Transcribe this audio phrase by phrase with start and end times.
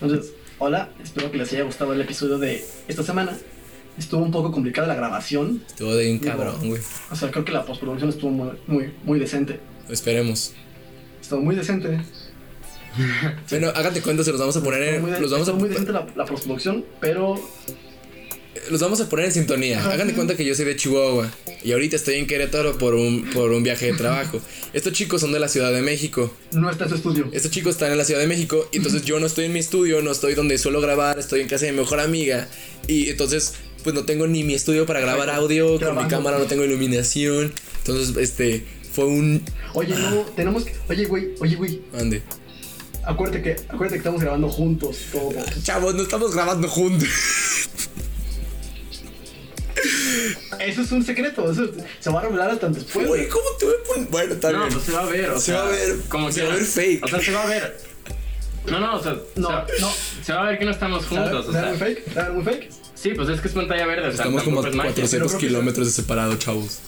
[0.00, 3.36] Entonces, hola, espero que les haya gustado el episodio de esta semana.
[3.98, 5.60] Estuvo un poco complicada la grabación.
[5.66, 6.80] Estuvo de un cabrón, güey.
[7.10, 9.58] O sea, creo que la postproducción estuvo muy, muy, muy decente.
[9.88, 10.54] Esperemos.
[11.20, 11.98] Estuvo muy decente.
[13.50, 15.90] Bueno, hágate cuenta, se los vamos a poner muy, de- Los vamos a, muy decente
[15.90, 17.34] la, la postproducción, pero
[18.70, 19.84] los vamos a poner en sintonía.
[19.84, 21.30] Hagan de cuenta que yo soy de Chihuahua.
[21.64, 24.40] Y ahorita estoy en Querétaro por un, por un viaje de trabajo.
[24.72, 26.32] Estos chicos son de la Ciudad de México.
[26.52, 27.28] no está en su estudio.
[27.32, 28.68] Estos chicos están en la Ciudad de México.
[28.72, 31.48] Y entonces yo no estoy en mi estudio, no estoy donde suelo grabar, estoy en
[31.48, 32.48] casa de mi mejor amiga.
[32.86, 36.44] Y entonces, pues no tengo ni mi estudio para grabar audio, con mi cámara no
[36.44, 37.52] tengo iluminación.
[37.78, 39.42] Entonces, este, fue un.
[39.74, 40.74] Oye, no, tenemos que.
[40.88, 41.80] Oye, güey, oye, güey.
[41.98, 42.22] Ande.
[43.04, 45.62] Acuérdate que, acuérdate que estamos grabando juntos todos.
[45.62, 47.08] Chavos, no estamos grabando juntos.
[50.60, 51.50] Eso es un secreto.
[51.50, 53.06] Eso se va a revelar hasta después.
[53.06, 54.08] Güey, ¿cómo te voy a poner?
[54.08, 54.72] Bueno, está No, bien.
[54.72, 56.52] pues se va a ver, o Se sea, va a ver, como se que va
[56.52, 57.04] a ver fake.
[57.04, 57.78] O sea, se va a ver.
[58.66, 59.90] No, no, o sea, No, se, va, no.
[60.22, 61.68] se va a ver que no estamos juntos, o ¿Sabe sea.
[61.70, 62.12] muy fake?
[62.14, 62.70] ¿Sabe muy fake?
[62.94, 64.72] Sí, pues es que es pantalla verde, o sea, Estamos como magia.
[64.82, 66.78] 400 pero creo que- kilómetros de separado, chavos.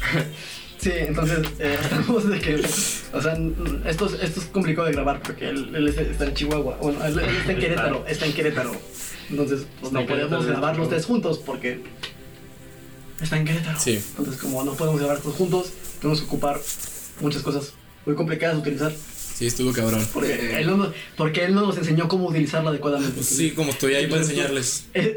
[0.80, 2.54] Sí, entonces eh, estamos de que,
[3.12, 3.36] o sea,
[3.84, 7.04] esto, es- esto es complicado de grabar porque él, él es- está en Chihuahua, bueno,
[7.04, 8.72] él, él está en Querétaro, está en Querétaro.
[9.28, 11.82] Entonces, pues no podemos grabar los tres juntos porque
[13.22, 13.78] está en Querétaro.
[13.80, 14.02] Sí.
[14.16, 16.60] Entonces, como no podemos grabar todos juntos, tenemos que ocupar
[17.20, 17.72] muchas cosas
[18.06, 18.92] muy complicadas de utilizar
[19.34, 20.06] Sí, estuvo cabrón.
[20.12, 23.14] porque, él, no, nos- porque él no nos enseñó cómo utilizarla adecuadamente.
[23.14, 24.84] Pues sí, como estoy ahí para enseñarles.
[24.94, 25.16] Eh,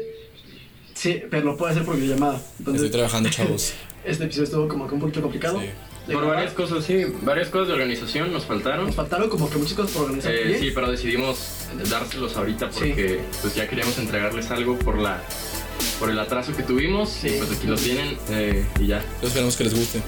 [0.94, 2.40] sí, pero lo puede hacer por videollamada.
[2.58, 3.72] Entonces, Estoy trabajando, chavos.
[4.04, 5.60] este episodio estuvo como que un poquito complicado.
[5.60, 5.66] Sí.
[5.66, 6.36] de Por grabar.
[6.36, 8.86] varias cosas, sí, varias cosas de organización nos faltaron.
[8.86, 10.32] Nos faltaron como que muchas cosas por organizar.
[10.34, 11.38] Eh, sí, pero decidimos
[11.90, 15.22] dárselos ahorita porque pues ya queríamos entregarles algo por la
[15.98, 19.04] por el atraso que tuvimos y pues aquí lo tienen eh, y ya.
[19.22, 20.02] Esperamos que les guste.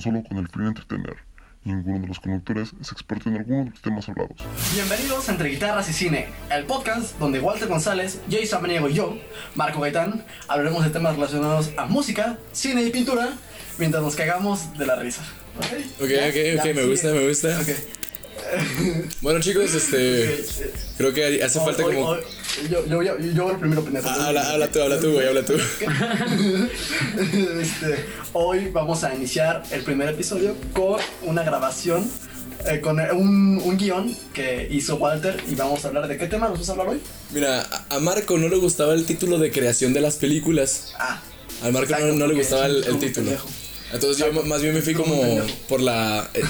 [0.00, 1.16] Solo con el fin de entretener.
[1.62, 4.36] Ninguno de los conductores es experto en alguno de los temas hablados.
[4.72, 9.18] Bienvenidos a Entre Guitarras y Cine, el podcast donde Walter González, Jay Samaniego y yo,
[9.54, 13.28] Marco Gaitán, hablaremos de temas relacionados a música, cine y pintura
[13.78, 15.22] mientras nos cagamos de la risa.
[15.58, 15.66] ¿Ok?
[16.02, 16.28] Ok, ¿Ya?
[16.28, 16.62] ok, ¿Ya?
[16.70, 17.60] ok, me gusta, me gusta.
[17.60, 17.99] Ok.
[19.20, 20.44] Bueno, chicos, este.
[20.98, 22.16] Creo que hace falta como.
[22.70, 24.08] yo, yo, yo, yo primero, pendejo.
[24.08, 25.54] Ah, Habla, habla tú, habla tú, güey, habla tú.
[27.60, 32.08] Este, hoy vamos a iniciar el primer episodio con una grabación,
[32.66, 36.48] eh, con un, un guion que hizo Walter y vamos a hablar de qué tema
[36.48, 37.00] nos vamos a hablar hoy.
[37.32, 40.94] Mira, a- Marco no le gustaba el título de creación de las películas.
[40.98, 41.20] Ah,
[41.62, 43.12] Al Marco Exacto, no, no le gustaba el, título.
[43.14, 43.48] pendejo.
[43.92, 45.20] Entonces yo más bien me fui como
[45.68, 46.42] por la eh,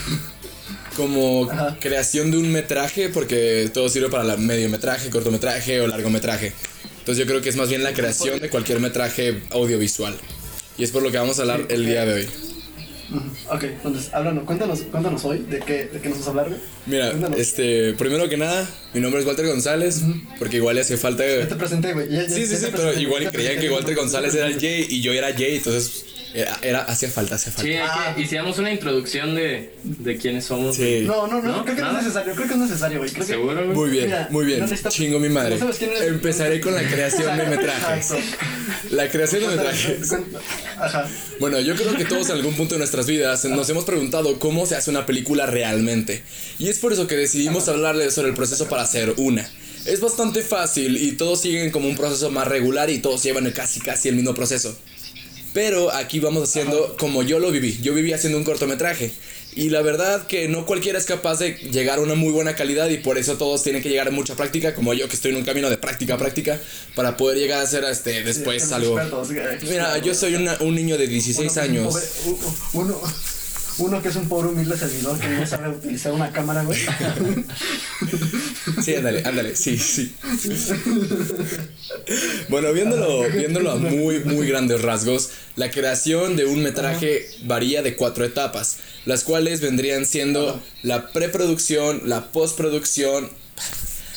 [0.96, 1.76] como Ajá.
[1.80, 6.52] creación de un metraje porque todo sirve para la mediometraje, cortometraje o largometraje.
[6.98, 10.14] Entonces yo creo que es más bien la creación de cualquier metraje audiovisual.
[10.78, 12.28] Y es por lo que vamos a hablar Sí, el día de hoy.
[13.50, 16.48] ok, entonces háblanos, cuéntanos, cuéntanos hoy de qué, de qué nos vas a hablar.
[16.48, 16.60] güey.
[16.86, 17.38] Mira, Cuéntanos.
[17.40, 20.00] este, primero que nada, mi nombre es Walter González,
[20.38, 22.06] porque igual le hace falta Ya te presenté, güey.
[22.28, 23.68] Sí, sí, sí, pero igual creían que.
[23.70, 26.04] Walter González era el Jay y yo era Jay, entonces
[26.34, 27.70] era, era hacía falta, hacía falta.
[27.70, 28.12] Sí, Ah.
[28.14, 30.76] que hicimos una introducción de, de quiénes somos.
[30.76, 31.02] Sí.
[31.06, 31.64] No, no, no, ¿No?
[31.64, 33.10] creo que no es necesario, creo que es necesario, güey.
[33.10, 33.76] Creo que- ¿Seguro, güey?
[33.76, 34.60] Muy bien, Mira, muy bien.
[34.60, 35.50] no Chingo mi madre.
[35.54, 36.02] ¿No sabes quién es?
[36.02, 38.12] Empezaré con la creación de metrajes.
[38.90, 40.12] La creación de metrajes.
[40.78, 41.08] Ajá.
[41.40, 44.66] Bueno, yo creo que todos en algún punto de nuestras vidas nos hemos preguntado cómo
[44.66, 46.22] se hace una película realmente.
[46.58, 49.48] Y es por eso que decidimos hablarles sobre el proceso para hacer una.
[49.86, 53.80] Es bastante fácil y todos siguen como un proceso más regular y todos llevan casi
[53.80, 54.76] casi el mismo proceso.
[55.52, 57.78] Pero aquí vamos haciendo como yo lo viví.
[57.82, 59.10] Yo viví haciendo un cortometraje.
[59.56, 62.88] Y la verdad que no cualquiera es capaz de llegar a una muy buena calidad
[62.88, 65.38] y por eso todos tienen que llegar a mucha práctica, como yo que estoy en
[65.38, 66.60] un camino de práctica a práctica,
[66.94, 68.94] para poder llegar a hacer este, después algo.
[69.68, 71.94] Mira, yo soy una- un niño de 16 Uno que es un años.
[72.74, 73.00] uno,
[73.80, 76.78] uno que es un pobre humilde servidor que no sabe utilizar una cámara, güey.
[78.82, 80.14] Sí, ándale, ándale, sí, sí.
[82.48, 87.96] Bueno, viéndolo, viéndolo a muy, muy grandes rasgos, la creación de un metraje varía de
[87.96, 93.30] cuatro etapas, las cuales vendrían siendo la preproducción, la postproducción,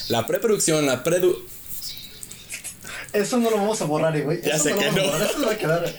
[0.10, 1.04] la preproducción, la.
[3.14, 4.42] Eso no lo vamos a borrar, eh, güey.
[4.42, 5.12] Ya Eso sé lo que vamos a no.
[5.12, 5.94] borrar, Eso va a quedar.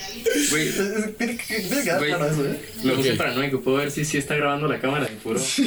[0.51, 0.73] Güey,
[1.17, 2.11] Tiene que tiene que quedar Güey.
[2.11, 2.59] claro eso, eh.
[2.83, 3.17] me puse Ok.
[3.19, 3.61] paranoico.
[3.61, 5.39] Puedo ver si sí está grabando la cámara de puro.
[5.41, 5.63] Eso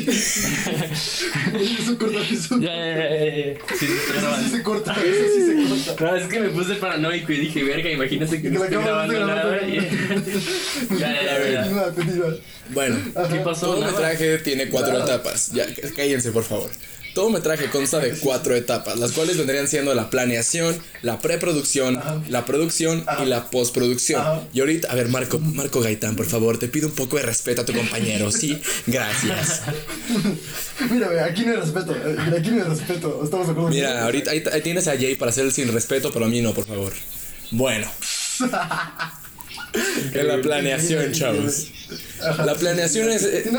[1.98, 2.60] corta, eso.
[2.60, 3.06] Ya, ya, ya.
[3.80, 5.54] Sí, sí, Eso se corta, eso sí se
[5.96, 6.06] corta.
[6.06, 9.14] No, es que me puse paranoico y dije, verga, imagínate que Que no no grabando
[9.14, 9.44] esté nada.
[9.44, 9.76] grabando.
[9.76, 9.78] y-
[11.00, 11.66] Ya, ya, ya.
[12.74, 12.98] Bueno,
[13.32, 13.68] ¿Qué pasó?
[13.68, 13.92] todo Nada.
[13.94, 15.06] metraje tiene cuatro Nada.
[15.16, 15.52] etapas.
[15.54, 15.66] Ya,
[15.96, 16.70] cállense, por favor.
[17.13, 22.00] Todo metraje consta de cuatro etapas, las cuales vendrían siendo la planeación, la preproducción,
[22.30, 24.24] la producción y la postproducción.
[24.54, 27.63] Y ahorita, a ver, Marco, Marco Gaitán, por favor, te pido un poco de respeto
[27.63, 28.62] a tu compañero, ¿sí?
[28.86, 29.62] Gracias.
[30.92, 31.95] Mira, aquí no hay respeto.
[31.95, 33.21] eh, aquí no hay respeto.
[33.24, 33.69] Estamos de acuerdo.
[33.69, 36.42] Mira, ahorita ahí, ahí tienes a Jay para hacer el sin respeto, pero a mí
[36.42, 36.94] no, por favor.
[37.51, 37.92] Bueno.
[40.13, 41.68] En la planeación, chavos.
[42.45, 43.50] La planeación es, eh.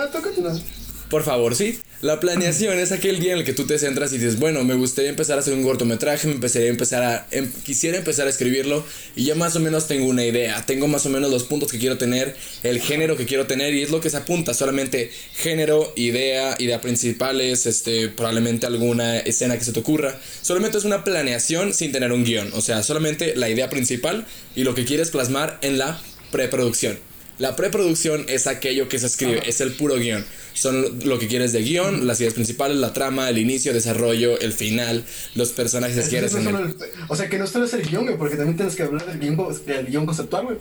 [1.09, 1.79] Por favor, sí.
[2.03, 4.75] La planeación es aquel día en el que tú te centras y dices, bueno, me
[4.75, 8.31] gustaría empezar a hacer un cortometraje, me empezaría a empezar a, em- quisiera empezar a
[8.31, 8.85] escribirlo
[9.17, 11.79] y ya más o menos tengo una idea, tengo más o menos los puntos que
[11.79, 15.95] quiero tener, el género que quiero tener y es lo que se apunta, solamente género,
[15.97, 20.21] idea, idea principales, este, probablemente alguna escena que se te ocurra.
[20.43, 24.63] Solamente es una planeación sin tener un guion, o sea, solamente la idea principal y
[24.63, 25.99] lo que quieres plasmar en la
[26.31, 27.08] preproducción.
[27.39, 30.25] La preproducción es aquello que se escribe, es el puro guion.
[30.55, 34.53] Son lo que quieres de guion, las ideas principales, la trama, el inicio, desarrollo, el
[34.53, 35.05] final,
[35.37, 36.75] los personajes que Es- quieres en el...
[37.09, 39.19] O sea, que no solo es el guion, güey, porque también tienes que hablar del
[39.21, 39.37] guion,
[39.67, 40.57] del guion conceptual, güey.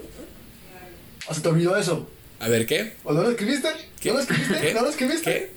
[1.27, 2.07] O sea, te olvidó eso.
[2.39, 2.93] A ver, ¿qué?
[3.03, 3.69] ¿O no lo escribiste?
[3.99, 4.09] ¿Qué?
[4.09, 4.59] ¿No lo escribiste?
[4.61, 4.73] ¿Qué?
[4.75, 5.23] ¿No lo escribiste?
[5.31, 5.49] ¿Qué?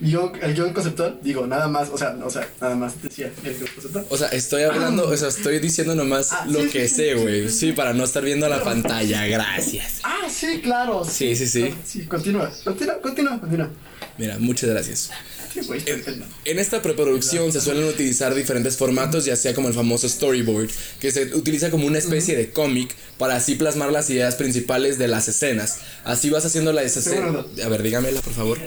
[0.00, 3.54] Yo, el guion conceptual, digo, nada más, o sea, o sea, nada más decía el
[3.56, 4.06] guion conceptual.
[4.10, 7.14] O sea, estoy hablando, o sea, estoy diciendo nomás Ah, lo sí, que sí, sé,
[7.14, 7.48] sí, güey.
[7.48, 10.00] Sí, para no estar viendo la pantalla, gracias.
[10.02, 11.04] Ah, sí, claro.
[11.04, 11.74] Sí, sí, sí.
[11.86, 13.70] Sí, continúa, continúa, continúa, continúa.
[14.18, 15.10] Mira, muchas gracias.
[15.52, 16.26] Sí, entendiendo.
[16.44, 20.68] En esta preproducción se suelen utilizar diferentes formatos, ya sea como el famoso storyboard,
[20.98, 25.06] que se utiliza como una especie de cómic para así plasmar las ideas principales de
[25.06, 25.78] las escenas.
[26.04, 27.04] Así vas haciendo la escena.
[27.16, 27.48] Seguro.
[27.64, 28.58] A ver, dígamela, por favor.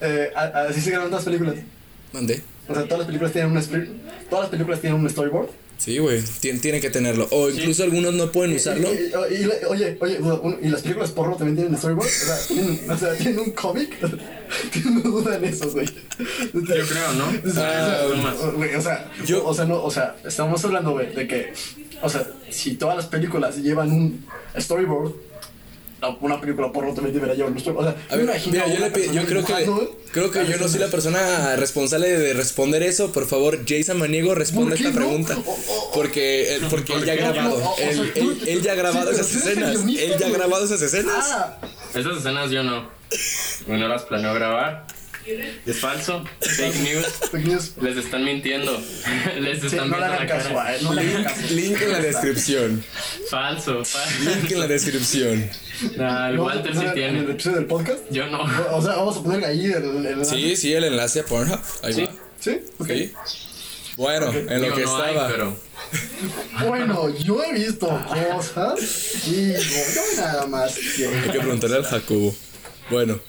[0.00, 1.64] Eh, así se graban todas las películas.
[2.12, 2.42] Mande.
[2.68, 3.62] O sea, todas las películas tienen un
[4.30, 5.48] todas las películas tienen un storyboard.
[5.78, 7.26] Sí, güey, tien- tiene que tenerlo.
[7.32, 8.88] O incluso algunos no pueden usarlo.
[8.94, 10.18] Y, y- y- y- oye, oye,
[10.62, 12.06] y las películas porno también tienen storyboard.
[12.06, 13.96] O sea, tienen, o sea, tienen un cómic.
[14.84, 15.86] no duda en eso, güey.
[15.86, 17.50] Yo creo, ¿no?
[17.50, 18.36] O sea, Ah, o sea, más.
[18.36, 21.52] o- güey, o sea, Yo- o sea, no, o sea, estamos hablando, güey, de que,
[22.00, 24.24] o sea, si todas las películas llevan un
[24.56, 25.14] storyboard,
[26.20, 27.88] una película porno también debería llevar un storyboard.
[27.88, 30.30] O sea, A ver, me imagino mira, yo, le pi- yo creo que dibujando, creo
[30.30, 33.12] que yo no soy la persona responsable de responder eso.
[33.12, 34.94] Por favor, Jason Maniego responde ¿Por esta no?
[34.96, 35.36] pregunta.
[35.46, 37.70] O- o- Porque él, porque él ya ha No, no, grabado.
[37.72, 39.64] o- sea, Él, tú- él- él ya ha grabado Sí, pero esas tú eres el
[39.74, 39.98] escenas.
[40.02, 41.26] Él ya ha grabado esas escenas.
[41.32, 41.58] Ah,
[41.94, 42.90] Esas escenas yo no.
[43.66, 44.86] Bueno, las planeo grabar.
[45.66, 46.24] Es falso.
[46.40, 47.06] Fake news.
[47.30, 47.72] fake news.
[47.80, 48.72] Les están mintiendo.
[49.40, 50.76] Les Sí, están no le viendo la hagan caso, cara.
[50.82, 51.40] no le caso.
[51.50, 52.84] Link en la descripción.
[53.30, 53.84] Falso.
[53.84, 54.18] falso.
[54.24, 55.50] Link en la descripción.
[55.96, 57.20] Nah, el ¿Lo vamos a Walter sí En tiene.
[57.30, 57.98] episodio del podcast.
[58.10, 58.42] Yo no.
[58.76, 60.06] O sea, vamos a poner ahí el.
[60.06, 61.60] el Sí, sí, el enlace a Pornhub.
[61.82, 62.02] Ahí Sí.
[62.02, 62.12] va.
[62.40, 62.60] ¿Sí?
[62.78, 62.88] Ok.
[62.88, 63.12] Sí.
[63.96, 65.28] Bueno, en lo Digo, que no hay, estaba.
[65.28, 65.56] pero
[66.66, 68.80] Bueno, yo he visto cosas.
[69.26, 70.74] Digo, yo nada más.
[70.96, 72.34] que- Hay que preguntarle al Jacobo.
[72.90, 73.20] Bueno,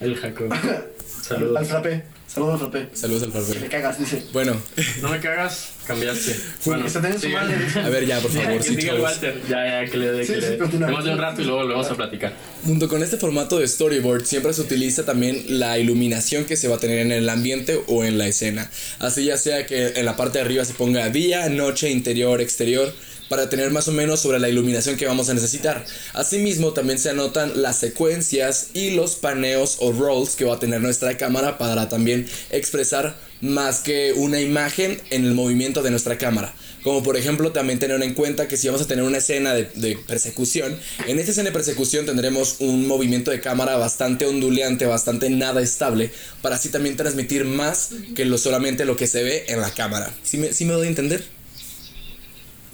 [0.00, 0.16] el
[1.30, 1.56] Jacob.
[1.56, 1.68] Al Saludos.
[1.68, 2.04] frappé.
[2.28, 2.88] Saludos al frappé.
[2.96, 3.68] saludos al Me Farber.
[3.70, 4.22] cagas, dice.
[4.32, 4.56] Bueno,
[5.02, 6.36] No me cagas, cambiaste.
[6.64, 7.56] Bueno, que se den su madre.
[7.84, 8.94] a ver ya, por favor, que sí, siga.
[8.94, 9.40] Walter.
[9.48, 10.24] Ya, ya, que le dé.
[10.24, 10.68] Sí, que sí, le.
[10.68, 12.32] Tenemos de un rato y luego lo vamos a platicar.
[12.64, 16.76] Junto con este formato de storyboard siempre se utiliza también la iluminación que se va
[16.76, 18.70] a tener en el ambiente o en la escena.
[19.00, 22.94] Así ya sea que en la parte de arriba se ponga día, noche, interior, exterior,
[23.30, 25.86] para tener más o menos sobre la iluminación que vamos a necesitar.
[26.14, 30.80] Asimismo también se anotan las secuencias y los paneos o rolls que va a tener
[30.80, 36.52] nuestra cámara para también expresar más que una imagen en el movimiento de nuestra cámara.
[36.82, 39.96] Como por ejemplo también tener en cuenta que si vamos a tener una escena de,
[40.08, 45.62] persecución, en esta escena de persecución tendremos un movimiento de cámara bastante onduleante, bastante nada
[45.62, 46.10] estable,
[46.42, 50.12] para así también transmitir más que lo solamente lo que se ve en la cámara.
[50.24, 51.39] ¿Sí me, sí me doy a entender?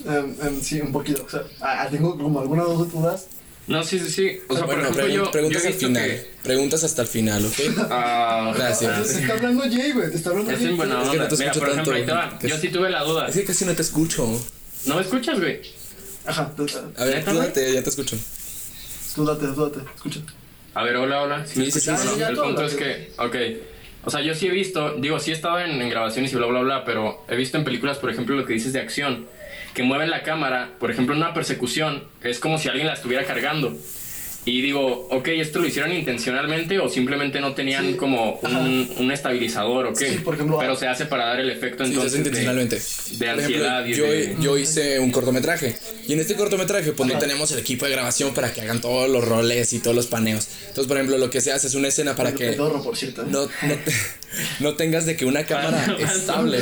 [0.05, 1.25] Em, em, sí, un poquito.
[1.27, 3.29] O sea, ah, tengo como algunas dudas.
[3.67, 4.41] No, sí, sí, sí.
[4.49, 6.05] O sea, bueno, por ejemplo, pregun- yo, preguntas al final.
[6.09, 6.31] que.
[6.45, 7.53] Preguntas hasta el final, ¿ok?
[7.91, 9.07] ah, Gracias.
[9.09, 10.11] Te está hablando Jay, güey.
[10.11, 10.69] Te está hablando Es Jay.
[10.69, 11.29] en buena Es que no onda.
[11.29, 12.39] te Mira, escucho por ejemplo, ahí te tanto, va.
[12.39, 13.27] que Yo sí tuve la duda.
[13.29, 14.43] Es que casi no te escucho.
[14.87, 15.61] ¿No me escuchas, güey?
[16.27, 16.53] Ajá,
[16.97, 18.17] A ver, ¿Neta, tú date, ya te escucho.
[19.15, 19.81] tú date, tú date.
[19.97, 20.21] Escucha.
[20.75, 21.47] A ver, hola, hola.
[21.47, 21.91] Sí, sí, sí,
[22.29, 23.37] el punto es que, ok.
[24.05, 26.47] O sea, yo sí he visto, digo, sí he estado en, en grabaciones y bla,
[26.47, 29.27] bla, bla, pero he visto en películas, por ejemplo, lo que dices de acción,
[29.77, 33.25] que mueven la cámara, por ejemplo, en una persecución, es como si alguien la estuviera
[33.27, 33.77] cargando.
[34.49, 37.95] Y digo, ok, ¿esto lo hicieron intencionalmente o simplemente no tenían Sí.
[37.95, 40.11] como un, un estabilizador o qué?
[40.13, 42.19] Sí, por ejemplo, Pero ah, se hace para dar el efecto Sí, se entonces hace
[42.29, 42.77] intencionalmente.
[42.77, 44.37] de, de Por ejemplo, ansiedad y yo, de...
[44.41, 45.75] yo hice un cortometraje.
[46.07, 49.11] Y en este cortometraje, pues no tenemos el equipo de grabación para que hagan todos
[49.11, 50.47] los roles y todos los paneos.
[50.61, 53.23] Entonces, por ejemplo, lo que se hace es una escena para que Pedorro, por cierto.
[53.23, 53.27] ¿eh?
[53.29, 53.49] no, no,
[53.85, 53.93] te-
[54.61, 56.61] no tengas de que una cámara estable,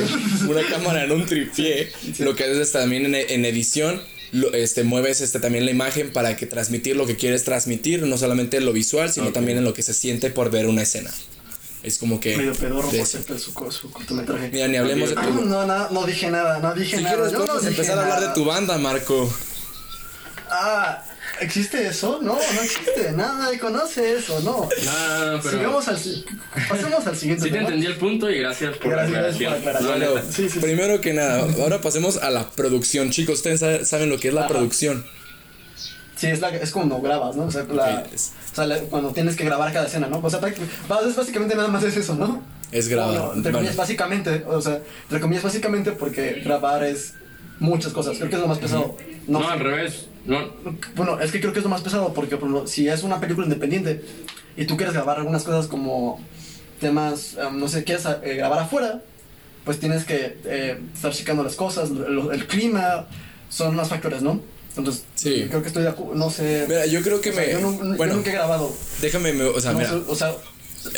[0.49, 4.01] una cámara en un tripié, lo que haces es también en, en edición,
[4.35, 8.17] lo- este, mueves este, también la imagen para que transmitir lo que quieres transmitir, no
[8.17, 9.33] solamente en lo visual, sino Ok.
[9.33, 11.11] también en lo que se siente por ver una escena.
[11.83, 12.35] Es como que...
[12.35, 14.49] Medio pedorro, de por cierto, su, su cortometraje.
[14.51, 15.45] Mira, ni hablemos de Ah, tu...
[15.45, 17.15] No, no, no dije nada, no dije Si nada.
[17.15, 18.27] quieres, yo no dije empezar a hablar nada.
[18.29, 19.31] de tu banda, Marco.
[20.49, 21.03] Ah,
[21.41, 22.19] ¿existe eso?
[22.21, 23.11] No, no existe.
[23.13, 24.61] Nadie conoce eso, no.
[24.63, 25.57] No, pero...
[25.57, 25.97] Sigamos al.
[25.97, 26.25] si-
[26.69, 27.67] Pasemos al siguiente Sí te tema.
[27.69, 29.93] entendí el punto y gracias por Gracias, la gracias por la aclaración.
[30.03, 30.33] aclaración.
[30.33, 33.09] Sí, sí, primero que nada, ahora pasemos a la producción.
[33.11, 34.49] Chicos, ustedes sa- saben lo que es la Ajá.
[34.49, 35.05] producción.
[36.15, 37.43] Sí, es, la, es como grabas, ¿no?
[37.45, 40.19] O sea, la- Ok, es- o sea, la- cuando tienes que grabar cada escena, ¿no?
[40.23, 40.39] O sea,
[40.89, 42.41] básicamente nada más es eso, ¿no?
[42.71, 43.15] Es grabar.
[43.17, 47.13] Bueno, entre comillas, básicamente, o sea, entre comillas, básicamente porque grabar es
[47.59, 48.17] muchas cosas.
[48.17, 48.97] Creo que es lo más pesado.
[49.27, 49.51] No, No, sé.
[49.53, 50.05] al revés.
[50.25, 50.39] No,
[50.95, 53.19] Bueno, es que creo que es lo más pesado porque, por ejemplo, si es una
[53.19, 54.01] película independiente
[54.57, 56.19] y tú quieres grabar algunas cosas como
[56.79, 59.01] temas, em, no sé, quieres eh, grabar afuera,
[59.63, 63.07] pues tienes que eh, estar checando las cosas, lo- el, clima,
[63.49, 64.41] son más factores, ¿no?
[64.77, 65.45] Entonces, Sí.
[65.47, 66.65] creo que estoy de acuerdo, no sé.
[66.67, 67.51] Mira, yo creo que o sea, me.
[67.53, 68.71] yo bueno, nunca he grabado.
[69.01, 70.33] déjame, me- o sea, No mira, o sea,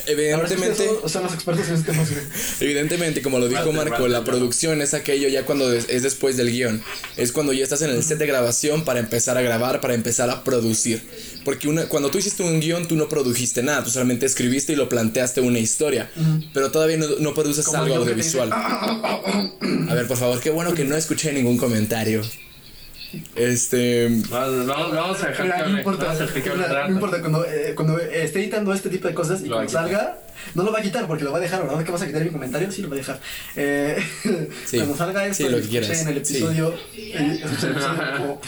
[0.05, 0.87] evidentemente.
[1.01, 2.05] son, son los expertos en este tema.
[2.59, 6.81] Evidentemente, como lo dijo Marco, la producción es aquello ya cuando es después del guion.
[7.15, 10.29] Es cuando ya estás en el set de grabación para empezar a grabar, para empezar
[10.29, 11.01] a producir.
[11.45, 14.75] Porque una, cuando tú hiciste un guion, tú no produjiste nada, tú solamente escribiste y
[14.75, 16.09] lo planteaste una historia.
[16.53, 18.51] Pero todavía no, no produces Como algo te dice, audiovisual.
[19.89, 22.21] A ver, por favor, qué bueno que no escuché ningún comentario.
[23.35, 24.07] Este.
[24.29, 26.87] vamos, vamos, vamos a dejar que no importa, Vamos a dejar que rato.
[26.89, 30.19] no importa, cuando, eh, cuando esté editando este tipo de cosas y cuando salga,
[30.55, 31.83] no lo va a quitar porque lo va a dejar, ¿verdad?
[31.85, 32.71] ¿Que vas a quitar mi comentario?
[32.71, 33.19] Sí, lo va a dejar.
[33.55, 33.97] Eh,
[34.65, 34.77] Sí.
[34.77, 36.01] Cuando salga esto, Sí, lo que quieras.
[36.01, 36.33] en el Sí.
[36.37, 37.75] episodio, eh, episodio
[38.17, 38.41] como,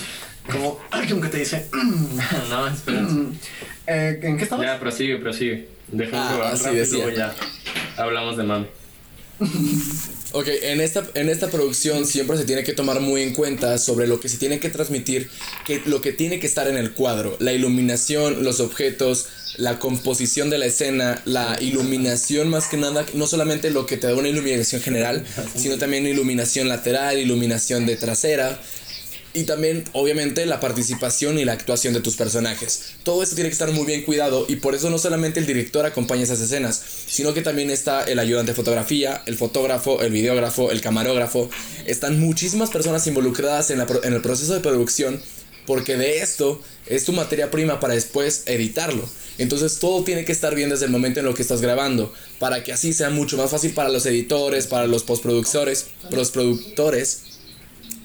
[0.52, 1.66] como alguien que te dice,
[2.50, 3.08] no, espera.
[3.88, 4.66] eh, ¿en qué estabas?
[4.66, 5.70] Ya, prosigue, prosigue.
[5.88, 6.98] Dejemos Ah, de hablar así rápido y decía.
[7.06, 7.34] luego ya
[8.04, 8.68] hablamos de mami.
[10.32, 14.06] Ok, en esta, en esta producción siempre se tiene que tomar muy en cuenta sobre
[14.06, 15.28] lo que se tiene que transmitir,
[15.66, 19.26] que lo que tiene que estar en el cuadro, la iluminación, los objetos,
[19.58, 24.06] la composición de la escena, la iluminación más que nada, no solamente lo que te
[24.06, 28.60] da una iluminación general, sino también iluminación lateral, iluminación de trasera.
[29.34, 32.96] Y también, obviamente, la participación y la actuación de tus personajes.
[33.04, 35.86] Todo esto tiene que estar muy bien cuidado y por eso no solamente el director
[35.86, 40.72] acompaña esas escenas, sino que también está el ayudante de fotografía, el fotógrafo, el videógrafo,
[40.72, 41.50] el camarógrafo.
[41.86, 45.22] Están muchísimas personas involucradas en, la en el proceso de producción
[45.70, 49.08] porque de esto es tu materia prima para después editarlo.
[49.38, 52.64] Entonces todo tiene que estar bien desde el momento en lo que estás grabando, para
[52.64, 57.22] que así sea mucho más fácil para los editores, para los postproductores, los productores.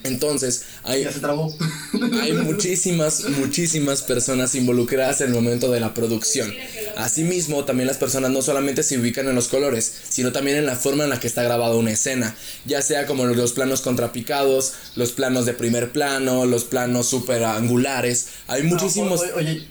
[0.05, 1.53] Entonces, hay, Ya se trabó.
[2.23, 6.53] hay muchísimas, muchísimas personas involucradas en el momento de la producción.
[6.97, 10.77] Asimismo, también las personas no solamente se ubican en los colores, sino también en la
[10.77, 15.13] forma en la que está grabada una escena, ya sea como los planos contrapicados, los
[15.13, 18.29] planos de primer plano, los planos super angulares.
[18.47, 19.23] Hay muchísimos...
[19.23, 19.67] No, o- oye,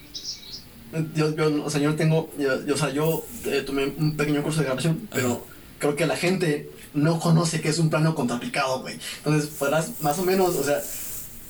[1.16, 4.42] yo, yo, o sea, yo tengo, yo, yo- o sea, yo eh, tomé un pequeño
[4.42, 5.46] curso de grabación, pero
[5.80, 8.98] creo que la gente no conoce que es un plano contrapicado, güey.
[9.18, 10.82] Entonces, podrás más o menos, o sea,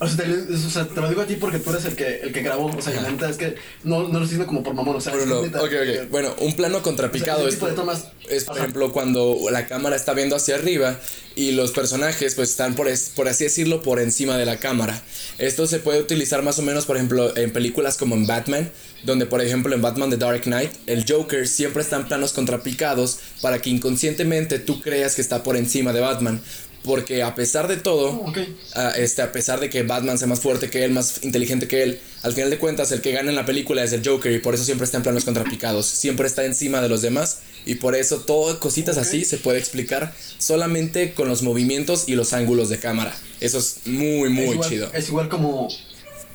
[0.00, 2.20] o sea, te, o sea, te lo digo a ti porque tú eres el que,
[2.20, 4.74] el que grabó, o sea, la neta es que no, no lo estoy como por
[4.74, 6.10] mamón, o sea, es no, neta, ok, ok.
[6.10, 8.64] Bueno, un plano contrapicado O sea, es, tomas- es, por Ajá.
[8.64, 10.98] ejemplo, cuando la cámara está viendo hacia arriba
[11.36, 15.00] y los personajes, pues, están, por, es- por así decirlo, por encima de la cámara.
[15.38, 18.70] Esto se puede utilizar más o menos, por ejemplo, en películas como en Batman,
[19.04, 23.18] donde, por ejemplo, en Batman The Dark Knight, el Joker siempre está en planos contrapicados
[23.42, 26.40] para que inconscientemente tú creas que está por encima de Batman.
[26.82, 28.38] Porque a pesar de todo, Oh, ok.
[28.74, 31.82] a, este, a pesar de que Batman sea más fuerte que él, más inteligente que
[31.82, 34.38] él, al final de cuentas el que gana en la película es el Joker y
[34.38, 37.94] por eso siempre está en planos contrapicados, siempre está encima de los demás y por
[37.96, 42.78] eso todo cositas así se puede explicar solamente con los movimientos y los ángulos de
[42.78, 43.16] cámara.
[43.40, 44.90] Eso es muy muy es igual, chido.
[44.92, 45.68] Es igual como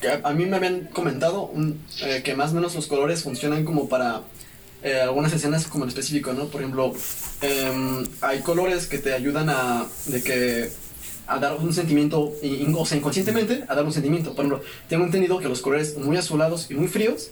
[0.07, 3.65] a, a mí me habían comentado un- eh, que más o menos los colores funcionan
[3.65, 4.21] como para
[4.81, 6.45] eh, algunas escenas como en específico, ¿no?
[6.45, 6.93] Por ejemplo,
[7.41, 10.69] em, hay colores que te ayudan a de que
[11.27, 12.33] a dar un sentimiento,
[12.77, 14.33] o sea, inconscientemente a dar un sentimiento.
[14.33, 17.29] Por ejemplo, tengo entendido que los colores muy azulados y muy fríos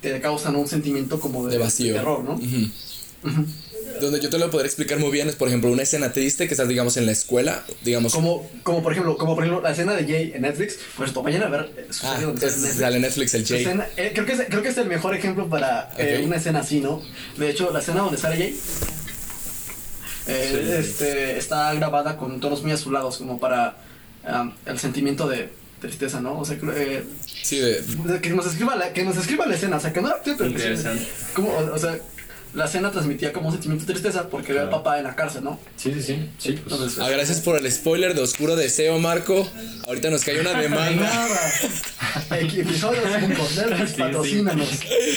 [0.00, 1.94] te causan un sentimiento como de, De vacío.
[1.94, 2.34] terror, ¿no?
[2.34, 2.68] Ujú.
[3.24, 3.46] Ujú.
[4.00, 6.54] Donde yo te lo podría explicar muy bien es, por ejemplo, una escena triste que
[6.54, 8.12] estás, digamos, en la escuela, digamos.
[8.12, 11.42] Como, como por ejemplo, como por ejemplo la escena de Jay en Netflix, pues vayan
[11.44, 13.62] a ver eh, su Ah, es- sale en sale Netflix el Jay.
[13.64, 16.26] escena- eh, creo, que es, creo que es el mejor ejemplo para eh, Ok.
[16.26, 17.02] una escena así, ¿no?
[17.36, 18.58] De hecho, la escena donde sale Jay
[20.28, 23.76] eh, este, está grabada con tonos muy azulados, como para
[24.28, 25.48] um, el sentimiento de
[25.80, 26.38] tristeza, ¿no?
[26.38, 27.04] O sea, creo, eh,
[27.42, 27.82] Sí, de,
[28.22, 31.06] que nos escriba la, que nos escriba la escena, o sea, que no que- Interesante.
[31.34, 31.98] como, o, o sea,
[32.54, 35.44] la escena transmitía como un sentimiento de tristeza porque era el papá en la cárcel,
[35.44, 35.58] ¿no?
[35.76, 36.28] Sí, sí, sí.
[36.38, 36.72] Sí, pues.
[36.72, 39.48] Entonces, Ah, gracias por el spoiler de Oscuro Deseo, Marco.
[39.86, 41.02] Ahorita nos cae una de demanda.
[41.02, 41.52] nada.
[42.30, 44.00] Ep- Episodio 5, Netflix, Sí, sí.
[44.02, 44.68] patrocínanos.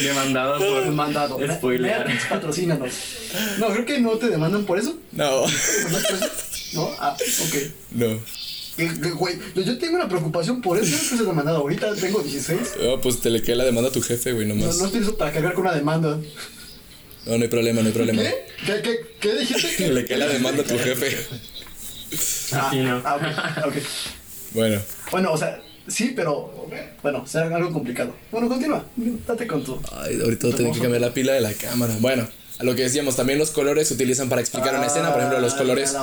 [0.02, 0.86] Demandado por.
[0.92, 1.38] Mandado.
[1.54, 1.98] Spoiler.
[2.06, 2.90] Netflix, patrocínanos.
[3.58, 4.96] No, creo que no te demandan por eso.
[5.12, 5.48] No, ¿No?
[6.74, 6.90] ¿No?
[6.98, 7.56] Ah, ok.
[7.92, 8.06] no.
[8.06, 8.20] Eh,
[8.78, 11.58] eh, Güey, yo- tengo una preocupación por eso que se demandado.
[11.58, 12.60] Ahorita tengo 16.
[12.82, 14.78] Oh, pues te le queda la demanda a tu jefe, güey, No, nomás.
[14.78, 16.18] no estoy listo para cargar con una demanda.
[17.26, 18.22] No, no hay problema, no hay problema.
[18.22, 18.34] ¿Qué?
[18.64, 19.88] ¿Qué, qué, qué dijiste?
[19.92, 21.16] Le queda la demanda a tu jefe.
[22.52, 23.02] Ah, Sí, no.
[23.04, 23.74] ah, ok, ok.
[24.52, 24.80] Bueno,
[25.10, 26.68] Bueno, o sea, sí, pero
[27.02, 28.14] bueno, será algo complicado.
[28.30, 28.86] Bueno, continúa.
[29.26, 29.80] Date con tu.
[29.92, 31.96] ay, ahorita tengo que cambiar la pila de la cámara.
[32.00, 35.10] Bueno, a lo que decíamos, también los colores se utilizan para explicar una escena.
[35.12, 35.94] Por ejemplo, los Ah, colores.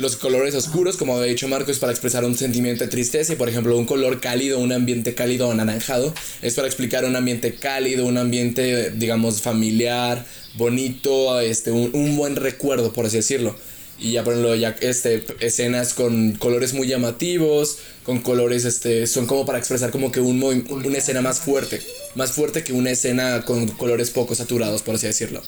[0.00, 3.36] Los colores oscuros, como había dicho Marco, es para expresar un sentimiento de tristeza y
[3.36, 7.54] por ejemplo un color cálido, un ambiente cálido o anaranjado, es para explicar un ambiente
[7.56, 13.54] cálido, un ambiente digamos familiar, bonito, este, un, un buen recuerdo, por así decirlo.
[14.02, 19.26] Y ya por ejemplo, ya este, escenas con colores muy llamativos, con colores, este, son
[19.26, 21.80] como para expresar como que un una escena más fuerte,
[22.16, 25.40] más fuerte que una escena con colores poco saturados, por así decirlo.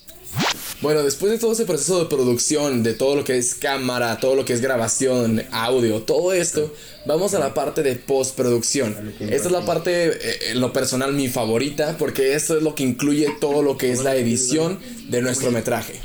[0.80, 4.37] Bueno, después de todo ese proceso de producción, de todo lo que es cámara, todo
[4.37, 6.73] lo que es grabación, audio, todo esto,
[7.06, 9.14] vamos a la parte de postproducción.
[9.18, 12.84] Esta es la parte, eh, en lo personal, mi favorita, porque esto es lo que
[12.84, 16.00] incluye todo lo que es la edición de nuestro metraje.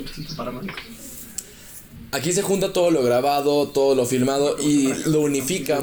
[2.12, 5.80] Aquí se junta todo lo grabado, todo lo filmado y lo unifica.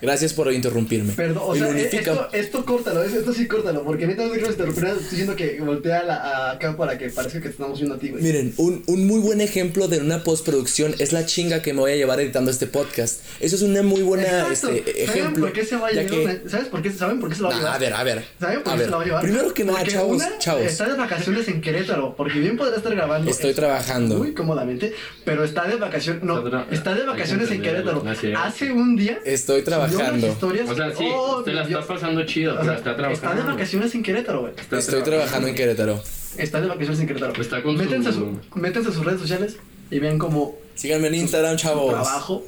[0.00, 1.12] Gracias por interrumpirme.
[1.14, 2.12] Perdón, o sea, lo eh, unifica.
[2.12, 5.60] esto, esto córtalo, es- esto sí córtalo, porque neta no quiero interrumpir, estoy diciendo que
[5.60, 8.22] voltea la, a acá para que parezca que te estamos viendo a ti, güey.
[8.22, 11.92] Miren, un, un muy buen ejemplo de una postproducción es la chinga que me voy
[11.92, 13.20] a llevar editando este podcast.
[13.40, 14.70] Eso es una muy buena Exacto.
[14.70, 15.44] este, ¿Saben ejemplo.
[15.46, 16.42] por qué se va a ya llevar?
[16.42, 16.92] que- ¿Sabes por qué?
[16.92, 17.74] ¿Saben por qué se lo va a Nah, llevar?
[17.76, 18.24] a ver, a ver.
[18.40, 18.86] ¿Saben por a qué ver.
[18.86, 19.22] se lo va a llevar?
[19.22, 20.62] Primero que nada, Porque chavos, una, chavos.
[20.66, 23.30] Está de vacaciones en Querétaro, porque bien podrá estar grabando.
[23.30, 24.18] Estoy trabajando.
[24.18, 24.92] Muy cómodamente,
[25.24, 26.22] pero está de vacaciones.
[26.22, 26.38] No,
[26.70, 28.04] Está de vacaciones en Querétaro.
[28.36, 29.18] Hace un día.
[29.24, 30.26] Estoy unas trabajando.
[30.28, 33.30] historias O sea, sí, oh, usted la está pasando chido, O pero sea, está trabajando.
[33.30, 34.52] Está de vacaciones en Querétaro, güey.
[34.78, 36.02] Estoy trabajando en Querétaro.
[36.36, 37.40] Está de vacaciones en Querétaro.
[37.40, 39.56] Está con métanse, su- a su- métanse a sus redes sociales
[39.90, 41.92] y vean como Síganme en Instagram, chavos.
[41.92, 42.44] trabajo.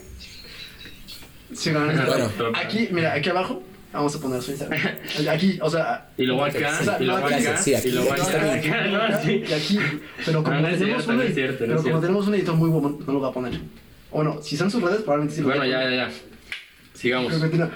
[1.55, 2.25] Sigan en Bueno.
[2.27, 2.55] Instagram.
[2.55, 4.81] Aquí, mira, aquí abajo vamos a poner su Instagram.
[5.29, 7.89] Aquí, o sea, Y luego acá, O sea, y luego no, aquí- acá, sí, aquí.
[7.89, 9.43] y luego Aquí acá, acá, no, sí.
[9.49, 9.79] y aquí,
[10.25, 12.27] pero como No, no tenemos cierto, un no es edi- cierto, no pero como tenemos
[12.29, 13.61] un editor muy bueno, no lo va a poner.
[14.13, 16.11] O no, si están sus redes, probablemente sí lo Bueno, ya, ya, ya.
[17.01, 17.33] Sigamos.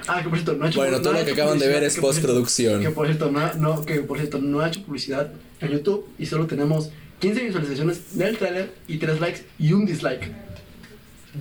[0.06, 1.82] Ah, que por cierto, no ha hecho Bueno, no todo lo que acaban de ver
[1.84, 2.82] es que por cierto- postproducción.
[2.82, 6.26] Que por cierto, no, no, que por cierto, no ha hecho publicidad en YouTube y
[6.26, 10.30] solo tenemos 15 visualizaciones del trailer y 3 likes y un dislike.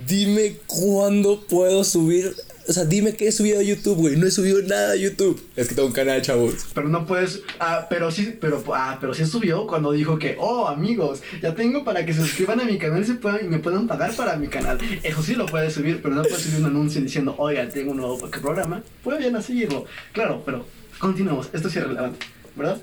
[0.08, 2.34] Dime cuándo puedo subir.
[2.66, 4.16] O sea, dime qué he subido a YouTube, güey.
[4.16, 5.42] No he subido nada a YouTube.
[5.54, 6.66] Es que tengo un canal, chavos.
[6.74, 10.66] Pero no puedes, ah, pero sí, pero, ah, pero sí subió cuando dijo que, oh,
[10.66, 13.58] amigos, ya tengo para que se suscriban a mi canal y, se puedan, y me
[13.58, 14.78] puedan pagar para mi canal.
[15.02, 17.98] Eso sí lo puedes subir, pero no puedes subir un anuncio diciendo, oiga, tengo un
[17.98, 18.82] nuevo programa.
[19.02, 19.84] Pueden seguirlo.
[20.12, 20.64] Claro, pero
[20.98, 21.50] continuamos.
[21.52, 22.80] Esto sí es relevante, ¿verdad?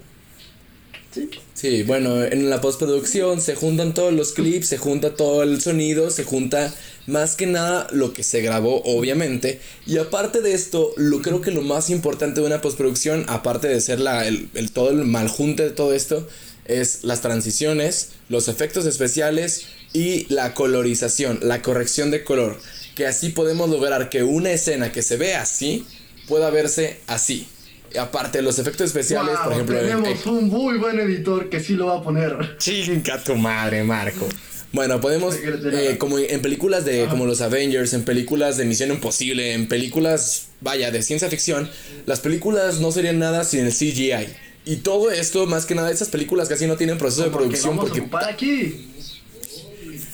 [1.12, 1.30] Sí.
[1.54, 6.10] Sí, bueno, en la postproducción se juntan todos los clips, se junta todo el sonido,
[6.10, 6.74] se junta
[7.08, 9.60] más que nada lo que se grabó, obviamente.
[9.86, 13.82] Y aparte de esto, lo creo que lo más importante de una postproducción, aparte de
[13.82, 16.28] ser la, el, el- todo el maljunte de todo esto,
[16.66, 22.60] es las transiciones, los efectos especiales y la colorización, la corrección de color.
[22.96, 25.86] Que así podemos lograr que una escena que se ve así
[26.28, 27.48] pueda verse así.
[27.94, 31.60] Y aparte, los efectos especiales, Wow, por ejemplo, en- tenemos un muy buen editor que
[31.60, 32.58] sí lo va a poner.
[32.58, 34.30] Chinga tu madre, Marco.
[34.74, 39.54] Bueno, podemos, eh, como en películas de como los Avengers, en películas de Misión Imposible,
[39.54, 41.70] en películas, vaya, de ciencia ficción,
[42.06, 44.28] las películas no serían nada sin el CGI.
[44.64, 47.86] Y todo esto, más que nada, esas películas casi no tienen proceso de producción vamos
[47.86, 48.88] a porque ocupar aquí.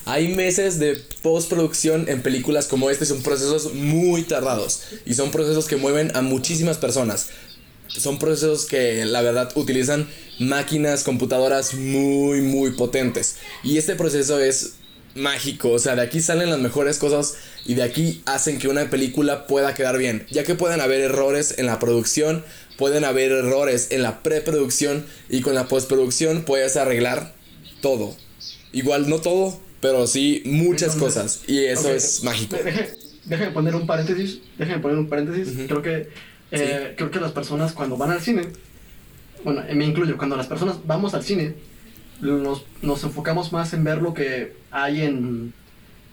[0.05, 5.67] hay meses de postproducción en películas como este, son procesos muy tardados y son procesos
[5.67, 7.27] que mueven a muchísimas personas.
[7.87, 10.07] Son procesos que la verdad utilizan
[10.39, 13.37] máquinas, computadoras muy, muy potentes.
[13.63, 14.73] Y este proceso es
[15.15, 18.89] mágico, o sea, de aquí salen las mejores cosas y de aquí hacen que una
[18.89, 22.43] película pueda quedar bien, ya que pueden haber errores en la producción,
[22.77, 27.33] pueden haber errores en la preproducción y con la postproducción puedes arreglar
[27.81, 28.15] todo.
[28.71, 31.41] Igual no todo, pero sí muchas Entonces, cosas.
[31.47, 32.57] Y eso es mágico.
[33.25, 34.39] déjame poner un paréntesis.
[34.57, 35.53] Déjame poner un paréntesis.
[35.67, 36.09] Creo que
[36.51, 38.43] eh, creo que las personas cuando van al cine,
[39.43, 41.55] bueno, eh, me incluyo, cuando las personas vamos al cine,
[42.21, 45.53] nos, nos enfocamos más en ver lo que hay en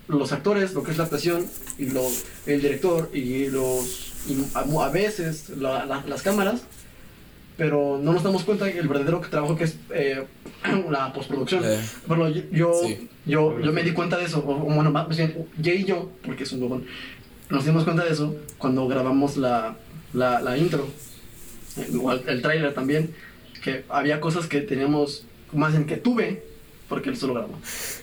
[0.08, 1.46] los actores, lo que es la actuación,
[1.78, 2.02] y lo,
[2.46, 6.62] el director, y los y a, a veces la- la- las cámaras,
[7.56, 10.24] pero no nos damos cuenta del verdadero trabajo que es eh,
[10.90, 11.62] la postproducción.
[11.64, 11.78] Eh.
[12.08, 13.08] Yo, yo, Sí.
[13.26, 16.10] yo, yo me di cuenta de eso, o, o bueno, más bien, Jay y yo,
[16.24, 16.84] porque es un huevón,
[17.50, 19.76] nos dimos cuenta de eso cuando grabamos la,
[20.14, 20.88] la, la intro,
[21.76, 23.14] el, el tráiler también,
[23.62, 26.44] que había cosas que teníamos, más bien que tuve,
[26.88, 27.58] porque él solo grabó,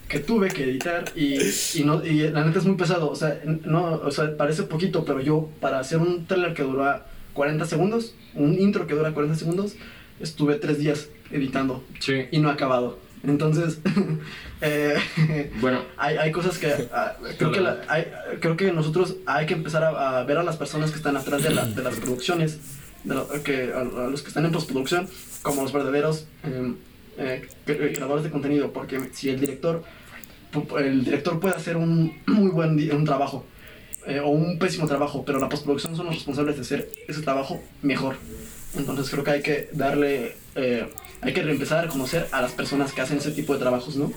[0.07, 1.37] que tuve que editar y,
[1.75, 5.05] y, no, y la neta es muy pesado, o sea, no, o sea, parece poquito,
[5.05, 9.37] pero yo para hacer un tráiler que dura 40 segundos, un intro que dura 40
[9.37, 9.75] segundos,
[10.19, 12.25] estuve tres días editando Sí.
[12.31, 12.99] y no he acabado.
[13.23, 13.79] Entonces,
[14.61, 18.07] eh, Bueno, hay, hay cosas que ah, creo, que la- hay-
[18.39, 21.43] creo que nosotros hay que empezar a, a ver a las personas que están atrás
[21.43, 22.59] de, la- de las producciones,
[23.03, 25.07] de lo- que, a, a los que están en postproducción,
[25.43, 26.73] como los verdaderos eh,
[27.17, 29.83] eh, cre- creadores de contenido, porque si el director,
[30.79, 33.45] el director puede hacer un muy buen un trabajo
[34.07, 37.61] eh, o un pésimo trabajo, pero la postproducción son los responsables de hacer ese trabajo
[37.83, 38.15] mejor.
[38.75, 40.87] Entonces creo que hay que darle, eh,
[41.21, 44.11] hay que empezar a conocer a las personas que hacen ese tipo de trabajos, ¿no?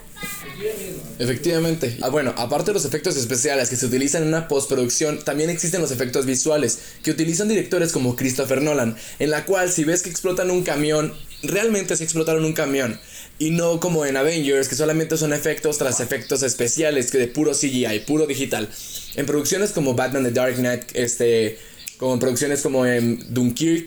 [1.18, 1.98] Efectivamente.
[2.00, 5.82] Ah, bueno, aparte de los efectos especiales que se utilizan en una postproducción, también existen
[5.82, 10.08] los efectos visuales que utilizan directores como Christopher Nolan, en la cual si ves que
[10.08, 11.12] explotan un camión,
[11.42, 12.98] realmente se explotaron un camión.
[13.38, 17.52] Y no como en Avengers, que solamente son efectos tras efectos especiales, que de puro
[17.52, 18.68] CGI, puro digital.
[19.16, 21.58] En producciones como Batman The Dark Knight, este,
[21.98, 23.86] como en producciones como en Dunkirk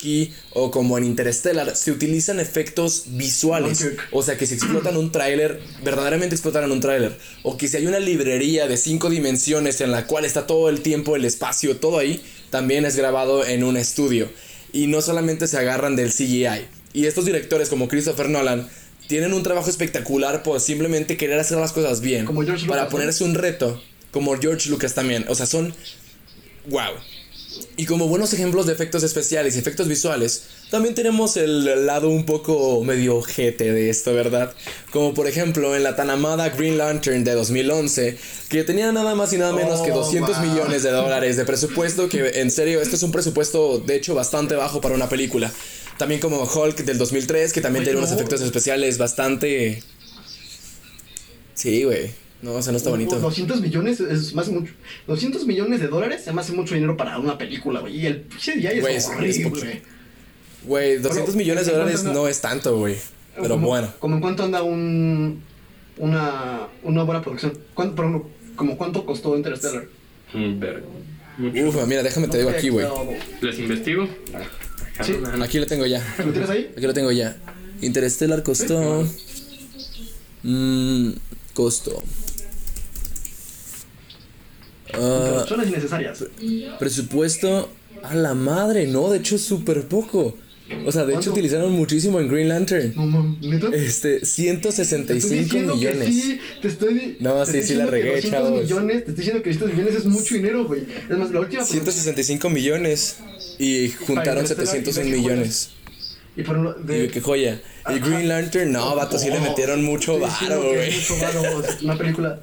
[0.52, 3.86] o como en Interstellar, se utilizan efectos visuales.
[4.12, 7.16] O sea, que si explotan un tráiler, verdaderamente explotaron un tráiler.
[7.42, 10.80] O que si hay una librería de cinco dimensiones en la cual está todo el
[10.80, 14.30] tiempo, el espacio, todo ahí, también es grabado en un estudio.
[14.72, 16.66] Y no solamente se agarran del CGI.
[16.92, 18.68] Y estos directores como Christopher Nolan
[19.06, 22.24] tienen un trabajo espectacular por simplemente querer hacer las cosas bien.
[22.24, 22.98] Como George para Lucas, ¿no?
[22.98, 23.82] ponerse un reto.
[24.10, 25.24] Como George Lucas también.
[25.28, 25.74] O sea, son...
[26.68, 26.94] ¡Wow!
[27.76, 32.26] Y como buenos ejemplos de efectos especiales y efectos visuales, también tenemos el lado un
[32.26, 34.54] poco medio ojete de esto, ¿verdad?
[34.90, 39.32] Como por ejemplo en la tan amada Green Lantern de 2011, que tenía nada más
[39.32, 40.46] y nada menos que Oh, 200 wow.
[40.46, 44.54] millones de dólares de presupuesto, que en serio, este es un presupuesto de hecho bastante
[44.54, 45.50] bajo para una película.
[45.96, 48.16] También como Hulk del 2003, que también tiene unos no.
[48.16, 49.82] efectos especiales bastante...
[51.54, 52.10] Sí, güey.
[52.40, 53.18] No, o sea, no está bonito.
[53.18, 54.72] 200 millones es más mucho.
[55.08, 57.96] 200 millones de dólares se me hace mucho dinero para una película, güey.
[58.00, 58.26] Y el
[58.80, 59.44] Güey, es horrible.
[59.50, 59.82] güey.
[60.64, 62.12] Güey, 200 Bueno, millones de ¿en dólares anda?
[62.12, 62.96] no es tanto, güey.
[63.36, 63.92] Pero Como- bueno.
[63.98, 65.42] Como en cuánto anda un.
[65.96, 67.58] Una, una buena producción.
[67.74, 69.86] ¿Cuánto, por ejemplo, como cuánto costó Interstellar?
[70.32, 71.68] Mucho.
[71.68, 72.86] Uf, mira, déjame te digo aquí, güey.
[73.40, 74.08] ¿Les investigo?
[75.04, 75.14] Sí.
[75.42, 76.04] Aquí lo tengo ya.
[76.24, 76.70] ¿Lo tienes ahí?
[76.76, 77.36] Aquí lo tengo ya.
[77.80, 79.04] Interstellar costó.
[80.42, 81.10] Mmm.
[81.54, 82.02] Costó.
[84.94, 86.24] Ah, Producciones innecesarias.
[86.78, 87.70] presupuesto.
[88.02, 90.36] A la madre, no, de hecho es súper poco.
[90.86, 91.30] O sea, de hecho ¿Cuánto?
[91.32, 92.92] utilizaron muchísimo en Green Lantern.
[92.94, 93.68] No, mames, ¿neta?
[93.74, 96.08] Este, Te estoy 165 diciendo que millones.
[96.14, 97.16] sí, te estoy.
[97.20, 98.62] No, te sí, estoy sí la que regué, 200 chavos.
[98.62, 100.82] millones, te estoy diciendo que 200 millones es mucho dinero, güey.
[101.10, 101.64] Es más, la última.
[101.64, 103.16] 165 millones.
[103.58, 105.70] Y juntaron Interstellar y 701 ve qué millones.
[106.36, 107.04] Y por de.
[107.04, 107.60] Y qué joya.
[107.88, 107.98] Y.
[107.98, 110.92] Green Lantern, no, vato, sí le metieron mucho varo, que güey.
[110.94, 111.42] Mucho varo,
[111.82, 112.40] una película.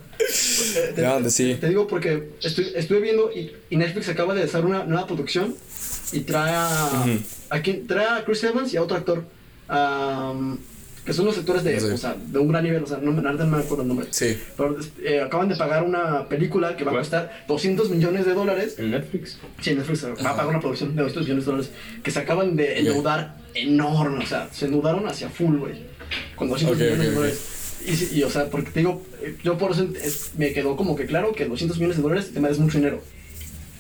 [0.96, 1.58] Te- No, sí.
[1.60, 5.56] Te digo porque estoy, estuve viendo y, y Netflix acaba de hacer una nueva producción
[6.12, 7.04] y trae a,
[7.50, 9.24] a quien- trae a Chris Evans y a otro actor.
[9.68, 10.58] am,
[11.06, 11.94] que son los actores de, No sé.
[11.94, 14.08] o sea, de un gran nivel, o sea, no, verdad no me acuerdo el nombre.
[14.10, 14.40] Sí.
[14.58, 18.76] Pero eh, acaban de pagar una película que va a costar 200 millones de dólares.
[18.80, 19.38] ¿En Netflix?
[19.62, 22.56] Sí, Netflix va a pagar una producción de 200 millones de dólares que se acaban
[22.56, 25.76] de endeudar enorme, o sea, se endeudaron hacia full, güey,
[26.36, 27.40] con 200 Ok, millones ok, de dólares.
[27.88, 30.76] Y, sí, y, o sea, porque te digo, eh, yo por eso es- me quedó
[30.76, 33.02] como que claro que 200 millones de dólares te es mucho dinero.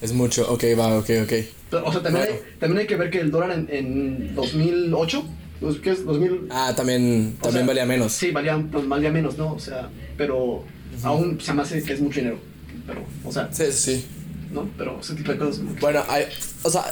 [0.01, 1.33] Es mucho, ok, va, ok, ok.
[1.71, 5.25] Pero, o sea, también, hay, también hay que ver que el dólar en, en 2008,
[5.59, 6.05] pues, ¿qué es?
[6.05, 8.11] 2000, Ah, también, también sea, valía menos.
[8.11, 9.53] Sí, valía, pues, valía menos, ¿no?
[9.53, 10.63] O sea, pero
[11.03, 12.39] aún se me hace que es mucho dinero.
[12.85, 14.05] Pero, o sea, Sí, sí, sí.
[14.53, 14.69] ¿no?
[14.77, 15.61] Pero ese tipo de cosas.
[15.81, 16.25] Bueno, hay,
[16.63, 16.83] o sea,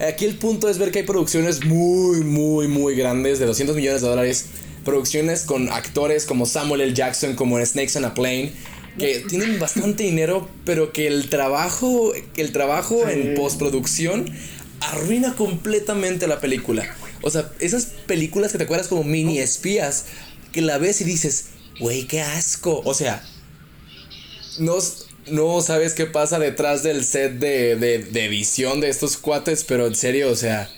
[0.00, 4.02] aquí el punto es ver que hay producciones muy, muy, muy grandes de 200 millones
[4.02, 4.46] de dólares.
[4.88, 6.94] Producciones con actores como Samuel L.
[6.94, 8.52] Jackson, como en Snakes on a Plane,
[8.98, 13.12] que tienen bastante dinero, pero que el trabajo, el trabajo Sí.
[13.12, 14.32] en postproducción
[14.80, 16.96] arruina completamente la película.
[17.20, 20.06] O sea, esas películas que te acuerdas como mini espías,
[20.52, 21.46] que la ves y dices,
[21.80, 22.80] güey, qué asco.
[22.86, 23.22] O sea,
[24.58, 24.78] no,
[25.30, 29.86] no sabes qué pasa detrás del set de, de, de edición de estos cuates, pero
[29.86, 30.70] en serio, o sea,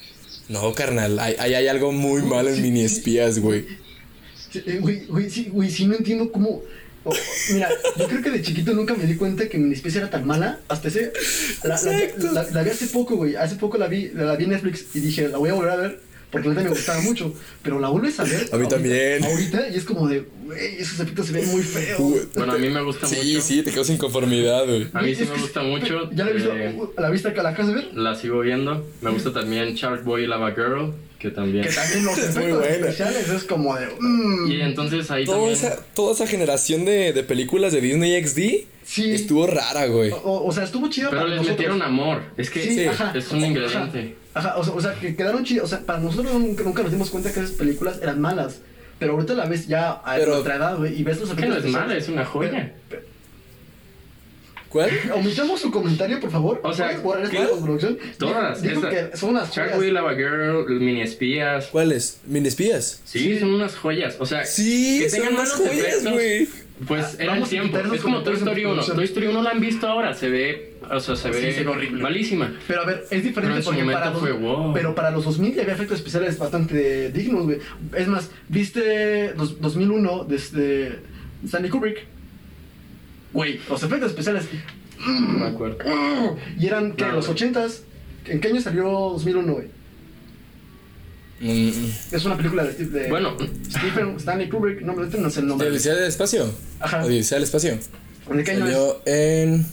[0.49, 3.67] no, carnal, hay, hay, hay algo muy mal en mini espías, güey.
[4.53, 6.63] Sí, Güey, güey, sí, güey, sí no entiendo cómo.
[7.05, 7.15] o- o-
[7.53, 10.27] mira, yo creo que de chiquito nunca me di cuenta que mi especie era tan
[10.27, 10.59] mala.
[10.69, 11.13] Hasta ese.
[11.65, 13.37] La, la- la- la vi hace poco, güey.
[13.37, 15.77] Hace poco la vi, la vi en Netflix y dije, la voy a volver a
[15.77, 16.11] ver.
[16.31, 17.35] Porque neta me gustaba mucho.
[17.63, 18.35] Pero la vuelves a ver.
[18.35, 19.25] A mí ahorita- también.
[19.25, 21.99] Ahorita y es como de, güey, esos efectos se ven muy feos.
[21.99, 23.41] Uy, Bueno, a mí me gusta Sí, mucho.
[23.41, 24.87] sí, te quedas inconformidad, güey.
[24.93, 26.09] A mí sí me gusta mucho.
[26.13, 27.43] ¿Ya la, he visto, eh, ¿La viste acá?
[27.43, 27.95] ¿La acabas de ver?
[27.95, 28.87] la sigo viendo.
[29.01, 31.65] Me gusta también Shark Boy y Lava Girl, que también.
[31.65, 33.87] Que también los Es muy efectos especiales es como de.
[34.01, 35.55] mm, Y entonces ahí Toda también.
[35.57, 39.13] esa, toda esa generación de, de películas de Disney XD Sí.
[39.13, 40.11] estuvo rara, güey.
[40.11, 41.59] o, o sea, estuvo chido Pero para les nosotros.
[41.59, 42.23] metieron amor.
[42.37, 43.13] Es que Sí, Sí, ajá.
[43.15, 44.17] es un ingrediente.
[44.35, 45.67] Ajá, o sea, o sea, que quedaron chidos.
[45.67, 48.61] O sea, para nosotros nunca, nunca nos dimos cuenta que esas películas eran malas.
[48.99, 51.43] Pero ahorita la ves ya a Pero- nuestra edad, güey, y ves los Es que
[51.47, 52.75] no es efectos mala, es una joya.
[54.71, 54.89] ¿Cuál?
[55.15, 56.61] Omitamos su comentario, por favor.
[56.63, 57.45] O sea, ¿Puedes borrar esta ¿qué?
[57.47, 57.99] postproducción?
[58.19, 58.63] Todas.
[58.63, 59.93] Dijo que son unas Shark joyas.
[59.93, 61.67] Lava Girl, Mini Espías.
[61.67, 62.21] ¿Cuáles?
[62.25, 63.03] ¿Mini espías?
[63.05, 64.17] Sí, son unas joyas.
[64.21, 66.49] O sea, Sí, que son tengan unas malos joyas, güey.
[66.89, 67.77] Pues Ah, era el vamos a tiempo.
[67.95, 68.75] Es como Toy Story en 1.
[68.75, 68.97] producción.
[68.97, 70.15] Toy Story 1 la han visto ahora.
[70.15, 70.75] Se ve.
[70.91, 72.03] O sea, se Sí, ve se ve horrible.
[72.03, 72.57] malísima.
[72.67, 74.73] Pero a ver, es Pero diferente en su porque para los, fue wow.
[74.73, 77.59] pero para los 2000 ya había efectos especiales bastante dignos, güey.
[77.97, 81.01] Es más, ¿viste dos- 2001 desde
[81.45, 82.07] Stanley Kubrick?
[83.33, 84.45] Güey, los efectos especiales
[85.07, 85.79] No me acuerdo.
[86.59, 87.39] y eran que No, los güey.
[87.39, 87.81] 80s.
[88.27, 89.67] ¿En qué año salió 2001, güey?
[91.41, 91.71] Mm,
[92.13, 93.35] Es una película de, de Bueno,
[93.71, 95.69] Stephen Stanley Kubrick, no, este no sé el ¿De nombre.
[95.71, 96.53] Odisea del Espacio?
[96.81, 97.05] Ajá.
[97.05, 97.79] Odisea del Espacio.
[98.31, 98.73] ¿De qué año es?
[98.73, 99.67] Salió en,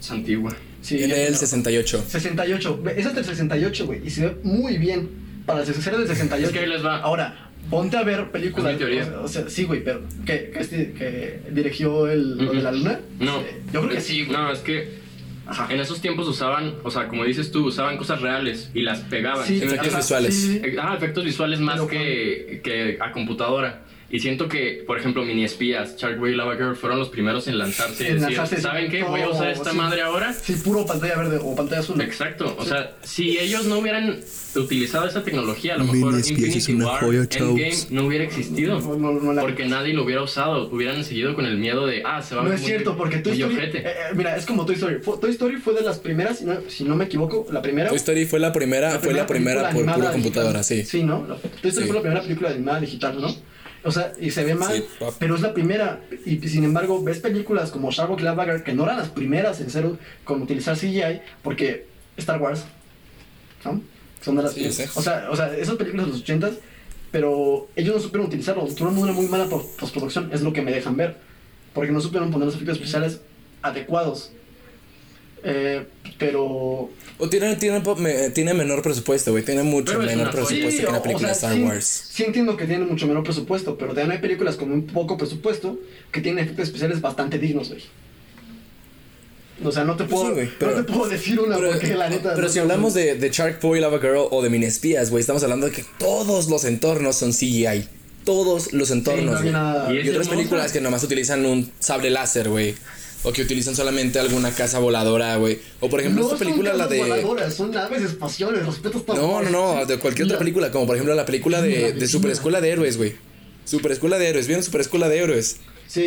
[0.00, 0.54] es antigua.
[0.82, 1.38] Sí, en el no.
[1.38, 2.04] 68.
[2.08, 2.80] 68.
[2.82, 4.06] Ve, Es hasta el 68, güey.
[4.06, 5.08] Y se ve muy bien
[5.46, 6.46] para ser del 68.
[6.46, 6.98] Es que ahí les va.
[6.98, 8.66] Ahora, ponte a ver películas.
[8.66, 9.02] Es mi teoría.
[9.02, 10.02] O sea, o sea, sí, güey, pero.
[10.24, 13.00] ¿Que, que, este- que dirigió el, lo de la luna?
[13.18, 13.40] No.
[13.40, 14.36] Eh, Yo creo que sí, güey.
[14.36, 15.02] No, es que
[15.46, 15.66] Ajá.
[15.72, 19.46] en esos tiempos usaban, o sea, como dices tú, usaban cosas reales y las pegaban.
[19.46, 20.34] Sí, ¿sí me efectos visuales.
[20.34, 20.76] sí, sí.
[20.80, 23.82] Ah, efectos visuales más que, que a computadora.
[24.10, 27.58] Y siento que, por ejemplo, Mini Espías, Sharkboy y Lava Girl fueron los primeros en
[27.58, 29.02] lanzarse En decir, lanzarse, ¿saben qué?
[29.02, 29.76] Voy a usar esta sí.
[29.76, 30.32] madre ahora.
[30.32, 32.00] Sí, puro pantalla verde o pantalla azul.
[32.00, 34.20] Exacto, o sea, si ellos no hubieran
[34.54, 37.20] utilizado esa tecnología, a lo Mini mejor Infinity una War, joya.
[37.22, 38.78] Endgame no hubiera existido.
[38.78, 42.02] No, no, no la- Porque nadie lo hubiera usado, hubieran seguido con el miedo de,
[42.04, 43.56] ah, se va a No es cierto, porque Toy Story.
[43.56, 44.96] eh, eh, mira, es como Toy Story.
[45.02, 47.88] Fue- Toy Story fue de las primeras, si no, si no me equivoco, la primera.
[47.88, 50.84] Toy Story fue la primera, fue la primera por pura computadora, sí.
[50.84, 51.20] Sí, ¿no?
[51.62, 51.86] Toy Story Sí.
[51.86, 53.34] fue la primera película animada digital, ¿no?
[53.84, 54.84] O sea, y se ve mal, Sí,
[55.18, 56.00] pero es la primera.
[56.24, 59.70] Y sin embargo, ves películas como Shark Lava Girl, que no eran las primeras en
[59.70, 59.86] ser
[60.24, 62.64] con utilizar CGI, porque Star Wars,
[63.64, 63.80] ¿no?
[64.22, 64.64] Son de las Sí.
[64.94, 66.50] O sea, o sea, esas películas de los 80
[67.10, 70.72] pero ellos no supieron utilizarlo, tuvieron una muy mala pos- postproducción, es lo que me
[70.72, 71.16] dejan ver.
[71.72, 73.20] Porque no supieron poner los efectos especiales
[73.62, 74.32] adecuados.
[75.44, 75.84] Eh,
[76.18, 79.44] pero O tiene, tiene, po- me- tiene menor presupuesto, güey.
[79.44, 82.08] Tiene mucho menor presupuesto que una o película de Star sí, Wars.
[82.10, 85.78] Sí entiendo que tienen mucho menor presupuesto, pero también hay películas con un poco presupuesto
[86.12, 87.82] que tienen efectos especiales bastante dignos, güey.
[89.62, 91.94] O sea, no te puedo, sí, güey, pero- no te puedo decir una Pero, porque
[91.94, 92.34] la neta...
[92.34, 95.20] pero no si hablamos de, de Shark Boy, Lava Girl o de Mini Espías, güey,
[95.20, 97.86] estamos hablando de que todos los entornos son CGI.
[98.24, 99.52] Todos los Sí, no entornos, güey.
[99.52, 102.74] nada- Y otras películas que nomás utilizan un sable láser, güey.
[103.26, 105.58] O que utilizan solamente alguna casa voladora, güey.
[105.80, 106.98] O por ejemplo, no esta película, son la de.
[106.98, 110.96] voladoras, son naves espaciales, respeto Star No, no, no, de cualquier otra película, como por
[110.96, 113.14] ejemplo la película de, de Super Escuela de Héroes, güey.
[113.64, 115.56] Super Escuela de Héroes, ¿vieron Super Escuela de Héroes?
[115.88, 116.06] Sí,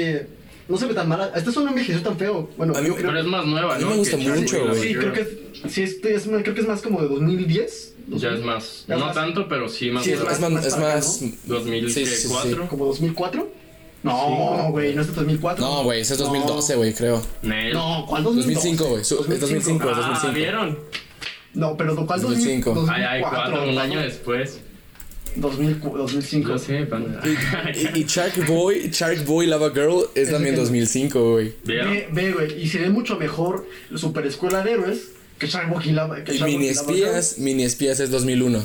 [0.68, 1.32] no se ve tan mala.
[1.36, 2.50] Esta es una envejeció tan feo.
[2.56, 3.90] Bueno, A mí- yo creo Pero es más nueva, A mí ¿no?
[3.92, 4.82] me gusta mucho, güey.
[4.82, 5.28] Sí, creo que
[5.70, 7.94] sí, este es, creo que es más como de 2010.
[8.10, 10.34] Ya es más, Ya es no más- tanto, pero sí más Sí, es nueva.
[10.34, 11.22] Es más, más es para más.
[11.22, 11.56] ¿no?
[11.56, 12.68] 2004.
[12.70, 13.52] como 2004.
[14.08, 15.64] No, güey, no es de 2004.
[15.66, 17.22] No, güey, ese es 2012, güey, creo.
[17.42, 17.74] Nel.
[17.74, 18.54] No, ¿cuál 2012?
[18.56, 19.10] 2005, güey, es
[19.42, 19.90] 2005.
[19.90, 20.34] Ah, 2005.
[20.34, 20.80] ¿vieron?
[21.54, 22.74] No, pero ¿cuál 2005.
[22.74, 22.92] 2005?
[22.92, 24.60] Ay, ay, cuatro, un año después.
[25.36, 26.50] 2000, 2005.
[26.50, 27.22] No sé, panda.
[27.76, 31.54] Y, y Shark Boy, Shark Boy Lava Girl es también que- 2005, güey.
[31.64, 36.24] Ve, güey, y se ve mucho mejor Super Escuela de Héroes que Sharkboy y Lava.
[36.24, 36.98] que Y Mini Lava Girl.
[37.18, 38.64] Espías, Mini Espías es 2001.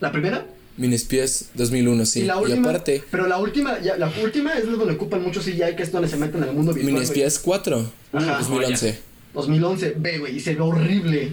[0.00, 0.46] ¿La primera?
[0.80, 2.20] Mini Espías 2001, sí.
[2.20, 2.70] y Y, la última.
[2.70, 6.08] aparte, Pero la última, ya, la última es donde ocupan mucho CGI, que es donde
[6.08, 6.86] se meten en el mundo virtual.
[6.86, 7.04] Mini güey.
[7.06, 8.38] Espías 4, Ajá.
[8.38, 8.98] 2011.
[9.34, 11.32] 2011, ve, güey, y se ve horrible.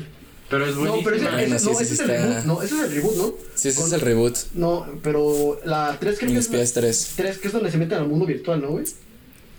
[0.49, 1.25] Pero es No, pero ese.
[1.25, 2.91] Bueno, ese- sí, no, sí, ese sí es el está- reboot, no, ese es el
[2.91, 3.33] reboot, ¿no?
[3.55, 4.37] Sí, ese Con- es el reboot.
[4.53, 6.45] No, pero la 3 creo Mini que es...
[6.45, 7.13] Espías 3.
[7.15, 8.85] 3 que es donde se meten al mundo virtual, ¿no, güey?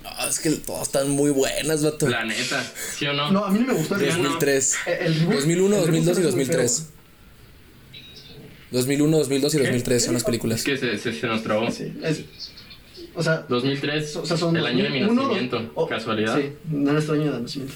[0.05, 2.09] Ah, es que todas están muy buenas, vato.
[2.09, 2.62] La neta,
[2.96, 3.31] ¿sí o no?
[3.31, 4.16] No, a mí no me gustó el reboot.
[4.18, 4.74] 2003.
[4.87, 6.77] Eh, El reboot- 2001, el reboot 2002 y se ve muy 2003.
[6.79, 6.97] feo.
[8.70, 10.59] 2001, 2002 y 2003 son las películas.
[10.61, 11.70] Es que se, se, se nos trabó.
[11.70, 12.22] Sí, es...
[13.14, 15.72] O sea, 2003, o sea son el año de mi 2001, nacimiento.
[15.74, 16.37] oh, ¿Casualidad?
[16.38, 17.74] Sí, no nuestro año de nacimiento.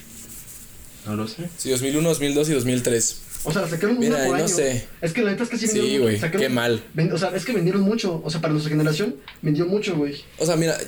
[1.07, 1.48] No lo sé.
[1.59, 3.16] Sí, 2001, 2002 y 2003.
[3.44, 4.48] O sea, sacaron Mira, una por no año.
[4.55, 4.87] sé.
[5.00, 6.81] Es que la neta es que sí Sí, vendieron güey, sacaron- qué mal.
[6.94, 8.22] ven- o sea, es que vendieron mucho.
[8.24, 10.14] O sea, para nuestra generación, vendió mucho, güey.
[10.38, 10.78] O sea, mira,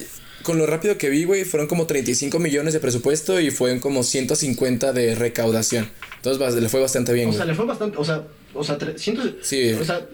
[0.45, 4.05] con lo rápido que vi, güey, fueron como 35 millones de presupuesto y fueron como
[4.05, 5.89] 150 de recaudación.
[6.23, 7.37] Entonces le fue bastante bien, O güey.
[7.39, 7.97] sea, le fue bastante.
[7.99, 8.23] O sea,
[8.55, 9.33] o sea, 300.
[9.43, 9.73] Sí.
[9.73, 10.07] O sea,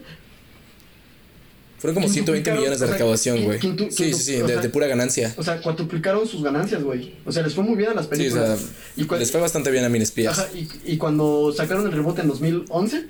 [1.79, 2.13] Fueron como 120
[2.51, 3.59] quintuplicaron, millones de o sea, recaudación, güey.
[3.59, 5.33] quintu- Sí, sí, sí, o de, sea, de pura ganancia.
[5.35, 7.15] o sea, cuatriplicaron sus ganancias, güey.
[7.25, 8.59] O sea, les fue muy bien a las Sí, o películas.
[8.59, 10.37] sea, y, cua- les fue bastante bien a Mini Espías.
[10.37, 13.05] Ajá, y, y cuando sacaron el rebote en 2011,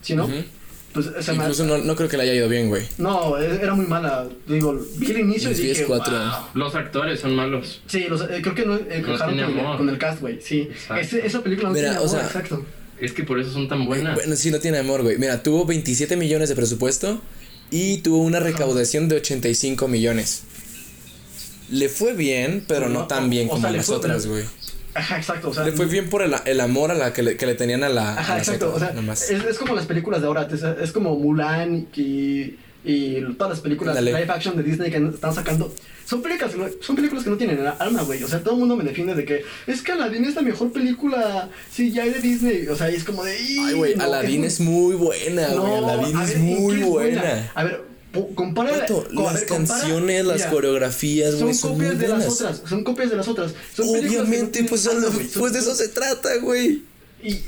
[0.00, 0.26] ¿sí, no?
[0.26, 0.34] Ujú.
[0.92, 2.84] Pues, o sea, me- Incluso no, no creo que le haya ido bien, güey.
[2.98, 4.28] No, e- era muy mala.
[4.46, 6.16] Digo, vi el inicio y Mis dije, 10, cuatro.
[6.16, 6.30] "Wow".
[6.54, 7.82] Los actores son malos.
[7.88, 10.40] Sí, los- eh, creo que no encajaron tiene con, con el cast, güey.
[10.40, 10.68] Sí.
[11.00, 12.64] Ese- esa película no Mira, tiene o amor, sea, exacto.
[13.00, 14.14] Es que por eso son tan buenas.
[14.14, 15.18] Bueno, sí, no tiene amor, güey.
[15.18, 17.20] Mira, tuvo 27 millones de presupuesto
[17.70, 20.42] y tuvo una recaudación de 85 millones.
[21.70, 24.44] Le fue bien, pero no No, tan bien o como sea, las fue- otras, güey.
[24.94, 25.50] Ajá, exacto.
[25.50, 27.54] O sea, Le fue bien por el, el amor a la que le, que le
[27.54, 28.72] tenían a, la, a Ajá, exacto.
[28.74, 29.28] O sea, nomás.
[29.30, 30.48] es, es como las películas de ahora.
[30.50, 34.18] es, es como Mulan y, y todas las películas Ándale.
[34.18, 35.74] live action de Disney que están sacando.
[36.06, 38.22] Son películas, que no- son películas que no tienen alma, güey.
[38.22, 40.72] O sea, todo el mundo me defiende de que es que Aladdin es la mejor
[40.72, 42.68] película sí, ya hay de Disney.
[42.68, 43.32] O sea, es como de.
[43.36, 45.56] Ay, güey, no, Aladdin muy- es muy buena, güey.
[45.58, 47.52] No, Aladdin es ver, ¿en muy buena.
[47.54, 47.82] A ver,
[48.34, 48.70] compara.
[48.70, 52.62] Las ver, compara- canciones, las mira, coreografías, güey, Son copias de las otras.
[52.68, 53.54] Son copias de las otras.
[53.74, 54.80] Son no Obviamente, pues.
[54.82, 55.02] Son-
[55.38, 56.82] pues de eso se trata, güey.
[57.22, 57.40] Y,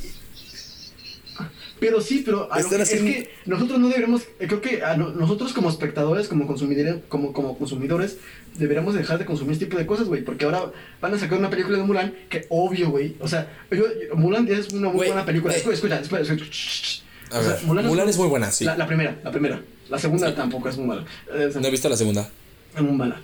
[1.80, 5.52] pero sí, pero a que- es que nosotros no deberíamos, creo que a no- nosotros
[5.52, 8.18] como espectadores, como consumidores, como, como consumidores,
[8.56, 11.50] deberíamos dejar de consumir este tipo de cosas, güey, porque ahora van a sacar una
[11.50, 15.24] película de Mulan que obvio, güey, o sea, yo, yo- Mulan es una muy buena
[15.24, 15.54] película.
[15.54, 15.58] eh.
[15.58, 16.44] Escucha, escucha, escucha.
[16.44, 17.02] shh, shh.
[17.30, 18.64] A O sea, ver, Mulan es muy buena, sí.
[18.64, 19.62] La, la primera, la primera.
[19.90, 21.04] La segunda tampoco es muy mala.
[21.32, 22.30] Eh, No he visto la segunda.
[22.74, 23.20] es muy mala.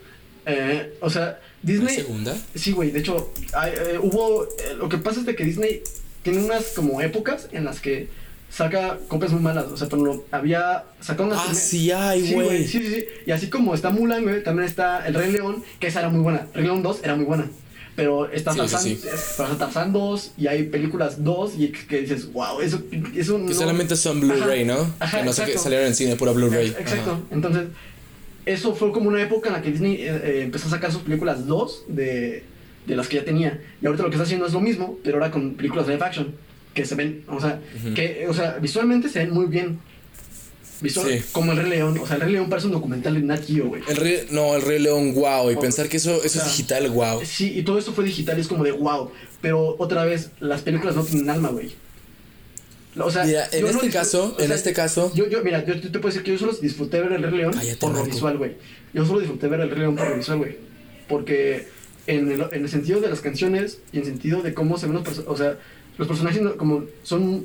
[0.46, 1.96] Eh, o sea, ¿La Disney.
[1.96, 2.36] segunda?
[2.54, 4.44] Sí, güey, de hecho, hay, eh, hubo.
[4.44, 5.82] eh, lo que pasa es de que Disney
[6.22, 8.08] tiene unas como épocas en las que
[8.54, 9.66] saca copias muy malas.
[9.72, 10.84] O sea, ejemplo, había.
[11.00, 11.38] Sacó unas.
[11.38, 12.64] Ah, primer- sí hay, Sí, güey.
[12.66, 13.04] Sí, sí, sí.
[13.26, 16.20] Y así como está Mulan, güey, también está El Rey León, que esa era muy
[16.20, 16.46] buena.
[16.54, 17.50] Rey León 2 era muy buena.
[17.96, 19.08] Pero está Sí, Tarzán, sí, sí.
[19.08, 22.82] es- Tarzán- Tarzán 2 y hay películas 2 y que, que dices, wow, eso,
[23.14, 23.46] eso no.
[23.46, 24.92] Que solamente son Blu-ray, ¿no?
[24.98, 25.62] ajá, que no sé qué exacto.
[25.62, 26.68] salieron en cine, pura Blu-ray.
[26.70, 27.10] Ex- Exacto.
[27.12, 27.20] Ajá.
[27.30, 27.62] Entonces,
[28.46, 31.02] eso fue como una época en la que Disney eh, eh, empezó a sacar sus
[31.02, 32.42] películas 2 de,
[32.86, 33.62] de las que ya tenía.
[33.80, 36.34] Y ahorita lo que está haciendo es lo mismo, pero ahora con películas live action.
[36.74, 37.94] Que se ven, o sea, Ujú.
[37.94, 39.78] que, o sea, visualmente se ven muy bien.
[40.80, 41.24] Visual, Sí.
[41.32, 41.98] Como el Rey León.
[42.02, 43.82] O sea, el Rey León parece un documental de Nat Geo, güey.
[43.88, 45.50] El rey, no, el Rey León, wow.
[45.50, 47.20] Y pensar que eso, eso sea, es digital, wow.
[47.24, 49.10] Sí, y todo esto fue digital y es como de wow.
[49.40, 51.72] Pero otra vez, las películas no tienen alma, güey.
[52.98, 55.42] O sea, Mira, en no este disfr- caso, o en sea, este caso, Yo, yo,
[55.42, 57.76] mira, yo, yo te puedo decir que yo solo disfruté ver el Rey León Cállate,
[57.78, 58.56] por lo visual, güey.
[58.92, 60.56] Yo solo disfruté ver el Rey León por lo visual, güey.
[61.08, 61.66] Porque
[62.06, 64.86] en el, en el sentido de las canciones y en el sentido de cómo se
[64.86, 65.58] ven los personajes, o sea,
[65.98, 67.44] los personajes no- como son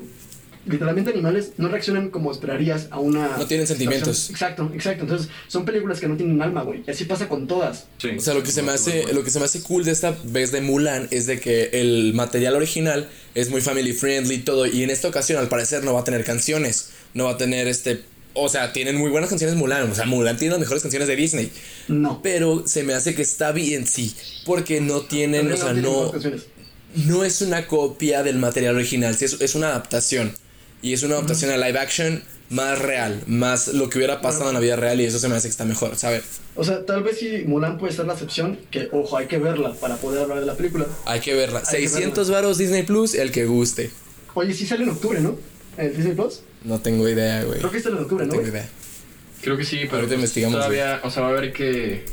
[0.65, 3.37] literalmente animales, no reaccionan como esperarías a una...
[3.37, 4.29] No tienen sentimientos.
[4.29, 5.03] Exacto, exacto.
[5.03, 6.83] Entonces, son películas que no tienen alma, güey.
[6.85, 7.87] Y así pasa con todas.
[7.97, 8.09] Sí.
[8.17, 10.15] O sea, lo que se me hace, lo que se me hace cool de esta
[10.25, 14.67] vez de Mulan es de que el material original es muy family friendly y todo.
[14.67, 16.89] Y en esta ocasión, al parecer, no va a tener canciones.
[17.15, 18.03] No va a tener este.
[18.35, 19.89] O sea, tienen muy buenas canciones Mulan.
[19.89, 21.51] O sea, Mulan tiene las mejores canciones de Disney.
[21.87, 22.21] No.
[22.21, 24.13] Pero se me hace que está bien, sí.
[24.45, 26.11] Porque no tienen, o sea, no.
[26.95, 29.15] No es una copia del material original.
[29.15, 30.33] Sí, es, es una adaptación.
[30.81, 33.21] Y es una adaptación a live action más real.
[33.27, 34.99] Más lo que hubiera pasado en la vida real.
[35.01, 36.23] Y eso se me hace que está mejor, ¿sabes?
[36.55, 39.73] O sea, tal vez si Mulan puede ser la excepción, que ojo, hay que verla
[39.73, 40.85] para poder hablar de la película.
[41.05, 41.59] Hay que verla.
[41.65, 43.91] Hay que 600 varos Disney Plus, el que guste.
[44.33, 45.37] Oye, sí sale en octubre, ¿no?
[45.77, 46.41] En el Disney Plus.
[46.63, 47.59] No tengo idea, güey.
[47.59, 48.39] Creo que sale en octubre, No ¿no?
[48.39, 48.61] tengo güey?
[48.61, 48.69] idea.
[49.41, 52.03] Creo que sí, pero Ahorita pues, investigamos, todavía, o sea, va a haber que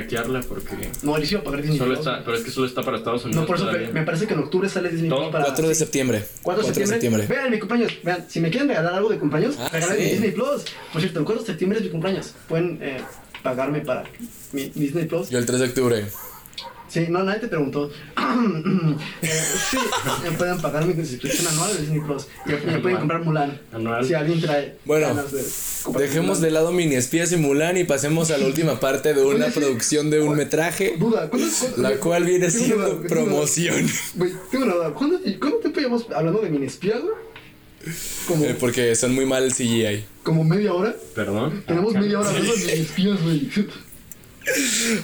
[0.00, 2.06] hackearla porque No, yo sí iba a pagar Disney solo Plus.
[2.06, 3.40] está, pero es que solo está para Estados Unidos.
[3.42, 3.90] No, por eso todavía.
[3.90, 5.44] me, parece que en octubre sale Disney Plus para...
[5.46, 5.78] 4 de sí.
[5.80, 6.24] septiembre.
[6.42, 7.26] 4 de septiembre.
[7.26, 7.92] Vean mi cumpleaños.
[8.02, 10.04] Vean, si me quieren regalar algo de cumpleaños, Ah, regalen sí.
[10.10, 10.64] Disney Plus.
[10.92, 12.34] Por cierto, el 4 de septiembre es mi cumpleaños.
[12.48, 12.98] Pueden eh,
[13.42, 14.04] pagarme para
[14.52, 15.30] mi Disney Plus.
[15.30, 16.04] Yo el 3 de octubre.
[16.96, 17.90] Sí, no, nadie te preguntó.
[19.22, 19.28] Eh,
[19.70, 19.76] sí,
[20.24, 22.26] me pueden pagar mi suscripción anual de Disney Plus.
[22.46, 23.60] Y me pueden comprar Mulan.
[23.72, 24.04] Anual.
[24.06, 25.42] Si alguien trae Bueno, de
[26.00, 26.42] Dejemos Mulan.
[26.42, 30.10] de lado mini espías y Mulan y pasemos a la última parte de una producción
[30.10, 33.86] de un metraje, Duda, ¿cuándo, cuándo- la cual viene siendo duda, promoción.
[34.14, 34.94] Güey, tengo una duda.
[34.94, 37.14] ¿Cuándo, ¿Cuánto tiempo llevamos hablando de mini espías, güey?
[38.26, 40.04] Como, Eh, Porque son muy mal el CGI.
[40.22, 40.94] como media hora.
[41.14, 41.62] Perdón.
[41.66, 43.50] Tenemos Ah, media hora hablando de mini espías, güey.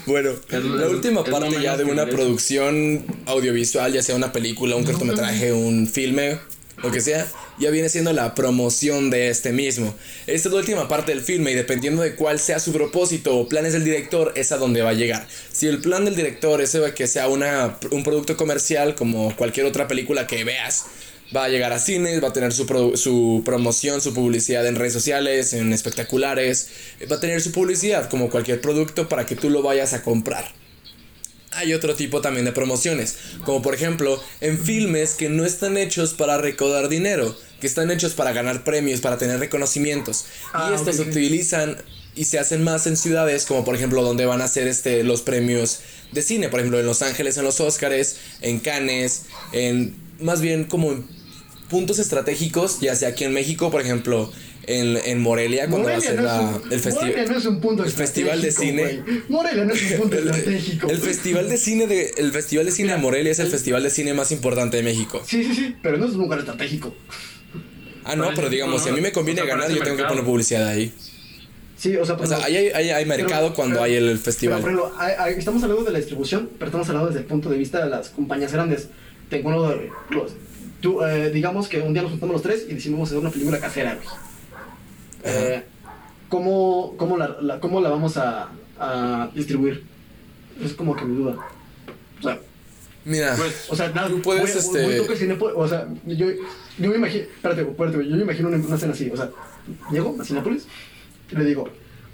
[0.06, 5.52] Bueno, la última parte ya de una producción audiovisual, ya sea una película, un cortometraje,
[5.52, 6.38] un filme,
[6.82, 7.26] lo que sea,
[7.58, 9.94] ya viene siendo la promoción de este mismo.
[10.26, 13.48] Esta es la última parte del filme y dependiendo de cuál sea su propósito o
[13.48, 15.26] planes del director, es a donde va a llegar.
[15.52, 19.86] Si el plan del director es que sea una, un producto comercial como cualquier otra
[19.86, 20.86] película que veas,
[21.34, 22.66] va a llegar a cines, va a tener su,
[22.96, 26.68] su promoción, su publicidad en redes sociales, en espectaculares,
[27.10, 30.52] va a tener su publicidad como cualquier producto para que tú lo vayas a comprar.
[31.54, 36.14] Hay otro tipo también de promociones, como por ejemplo en filmes que no están hechos
[36.14, 40.24] para recaudar dinero, que están hechos para ganar premios, para tener reconocimientos.
[40.46, 41.76] y ah, estos se utilizan
[42.14, 45.22] y se hacen más en ciudades como por ejemplo donde van a ser este, los
[45.22, 45.80] premios
[46.12, 49.22] de cine, por ejemplo en Los Ángeles en los Oscars, en Cannes,
[49.52, 51.21] en más bien como en
[51.72, 54.30] puntos estratégicos, ya sea aquí en México, por ejemplo,
[54.66, 57.90] en, en Morelia cuando va a ser la, el, festival no es un punto el
[57.90, 59.02] festival de cine.
[59.30, 60.90] Morelia no es un punto estratégico.
[60.90, 63.88] El, festival de cine de el festival de cine de Morelia es el, festival de
[63.88, 65.22] cine más importante de México.
[65.26, 66.94] Sí, sí, sí, pero no es un lugar estratégico.
[68.04, 70.68] Ah, no, pero digamos, si a mí me conviene ganar, yo tengo que poner publicidad
[70.68, 70.92] ahí.
[71.76, 74.60] Sí, o sea, o sea hay, hay, hay, mercado cuando hay el festival.
[74.62, 77.56] Pero, por ejemplo, estamos hablando de la distribución, pero estamos hablando desde el punto de
[77.56, 78.88] vista de las compañías grandes.
[79.30, 80.32] Tengo uno de los,
[80.82, 83.58] tú, eh, digamos que un día nos juntamos los tres y decimos hacer una película
[83.58, 84.06] casera, güey.
[85.24, 85.62] Eh,
[86.28, 89.84] ¿cómo, cómo, la, ¿Cómo la vamos a, a distribuir?
[90.62, 91.36] Es como que mi duda.
[92.18, 92.38] O sea,
[93.04, 95.00] Mira, pues, o sea, nada, tú puedes, este...
[95.00, 96.26] o sea, yo,
[96.78, 99.28] yo me imagino, espérate, espérate, yo me imagino una, una escena así, o sea,
[99.90, 100.68] llego a Cinepolis
[101.32, 101.68] y le digo,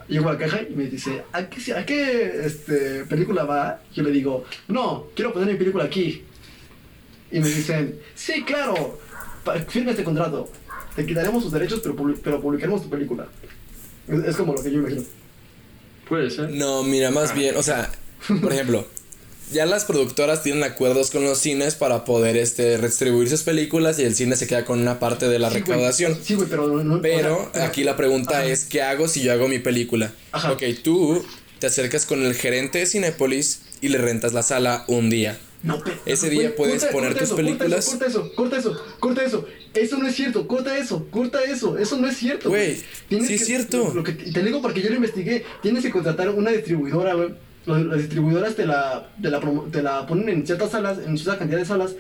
[0.09, 3.81] llego a la caja y me dice, ¿a qué, a qué este, película va?
[3.95, 6.25] Yo le digo, no, quiero poner mi película aquí.
[7.31, 8.99] Y me dicen, sí, claro,
[9.69, 10.49] firme este contrato
[10.99, 13.29] te quitaremos tus derechos, pero, pero publicaremos tu película.
[14.27, 15.03] Es, como lo que yo imagino.
[16.09, 16.51] Puede ser.
[16.51, 17.35] No, mira, más ah.
[17.35, 17.89] bien, o sea,
[18.43, 18.85] por ejemplo,
[19.53, 24.03] ya las productoras tienen acuerdos con los cines para poder este redistribuir sus películas y
[24.03, 26.19] el cine se queda con una parte de la recaudación.
[26.21, 29.61] sí, güey, pero no, Pero aquí la pregunta es ¿qué hago si yo hago mi
[29.61, 30.13] película?
[30.33, 30.51] Ajá.
[30.51, 31.25] Ok, tú
[31.61, 35.39] te acercas con el gerente de Cinépolis y le rentas la sala un día.
[35.63, 37.89] No, Ese día puedes poner tus películas.
[37.89, 41.77] Corta eso, corta eso, corta eso, Eso no es cierto, corta eso, corta eso.
[41.79, 42.49] Eso no es cierto.
[42.49, 42.77] Güey,
[43.11, 43.93] sí es cierto.
[43.93, 45.45] Lo, que te digo porque yo lo investigué.
[45.61, 47.35] Tienes que contratar una distribuidora, güey.
[47.67, 49.41] Las distribuidoras te la, te la,
[49.71, 51.97] te la ponen en ciertas salas, en cierta cantidad de salas.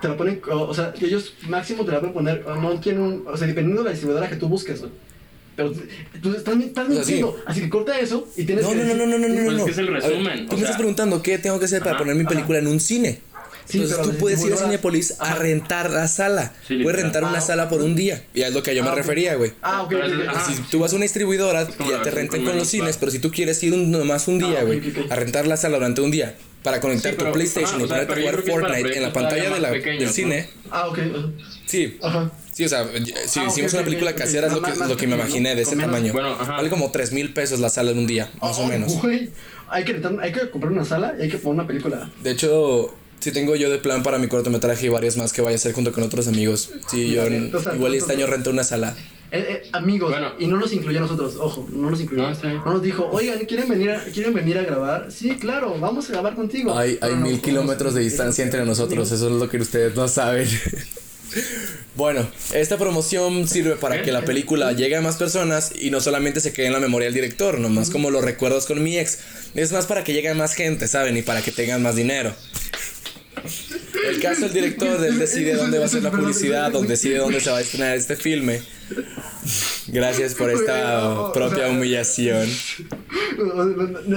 [0.00, 3.36] Te la ponen, o sea, ellos máximo te la pueden poner, no tienen un, o
[3.36, 4.92] sea, dependiendo de la distribuidora que tú busques, güey.
[5.56, 5.72] Pero
[6.22, 7.36] tú estás, estás mintiendo.
[7.46, 8.76] Así que corta eso y tienes no, que.
[8.76, 9.44] No, no, no, no, no, no.
[9.44, 9.66] Pues no.
[9.66, 10.46] es el resumen.
[10.46, 13.20] Tú me estás preguntando qué tengo que hacer para poner mi película en un cine.
[13.72, 16.52] Entonces tú puedes ir a Cinepolis a rentar la sala.
[16.66, 18.24] puedes rentar una ah, sala por un día.
[18.34, 19.52] Y es lo que yo me ah, refería, güey.
[19.62, 19.94] Ah, ok.
[20.46, 23.30] Si tú vas a una distribuidora, ya te rentan con los cines, pero si tú
[23.30, 26.80] quieres ir un, nomás un día, güey, a rentar la sala durante un día para
[26.80, 30.48] conectar tu PlayStation y ponerte a jugar Fortnite en la pantalla de la, del cine.
[30.70, 30.98] Ah, ok.
[31.66, 31.98] Sí.
[32.02, 32.30] Ajá.
[32.52, 32.86] Sí, o sea,
[33.26, 35.76] si ah, hicimos una película casera es lo que, lo que me imaginé de ese
[35.76, 36.12] tamaño.
[36.12, 38.92] Bueno, Vale como 3 mil pesos la sala en un día, más o menos.
[39.68, 42.10] hay que, hay que comprar una sala y hay que poner una película.
[42.22, 45.54] De hecho, sí tengo yo de plan para mi cortometraje y varias más que vaya
[45.54, 46.70] a hacer junto con otros amigos.
[46.90, 48.94] Sí, yo igual este año rento una sala.
[49.32, 52.24] Eh, eh, amigos, y no nos incluyó a nosotros, ojo, no nos incluyó.
[52.24, 55.12] No, nos dijo, oigan, ¿quieren venir, a, ¿quieren venir a grabar?
[55.12, 56.76] Sí, claro, vamos a grabar contigo.
[56.76, 60.48] Hay, hay mil kilómetros de distancia entre nosotros, eso es lo que ustedes no saben.
[61.96, 66.40] Bueno, esta promoción sirve para que la película llegue a más personas y no solamente
[66.40, 69.18] se quede en la memoria del director, nomás como los recuerdos con mi ex.
[69.54, 71.16] Es más para que llegue a más gente, ¿saben?
[71.16, 72.34] Y para que tengan más dinero.
[74.08, 77.40] El caso del director, él decide dónde va a ser la publicidad, donde decide dónde
[77.40, 78.60] se va a estrenar este filme.
[79.88, 82.48] Gracias por esta propia humillación.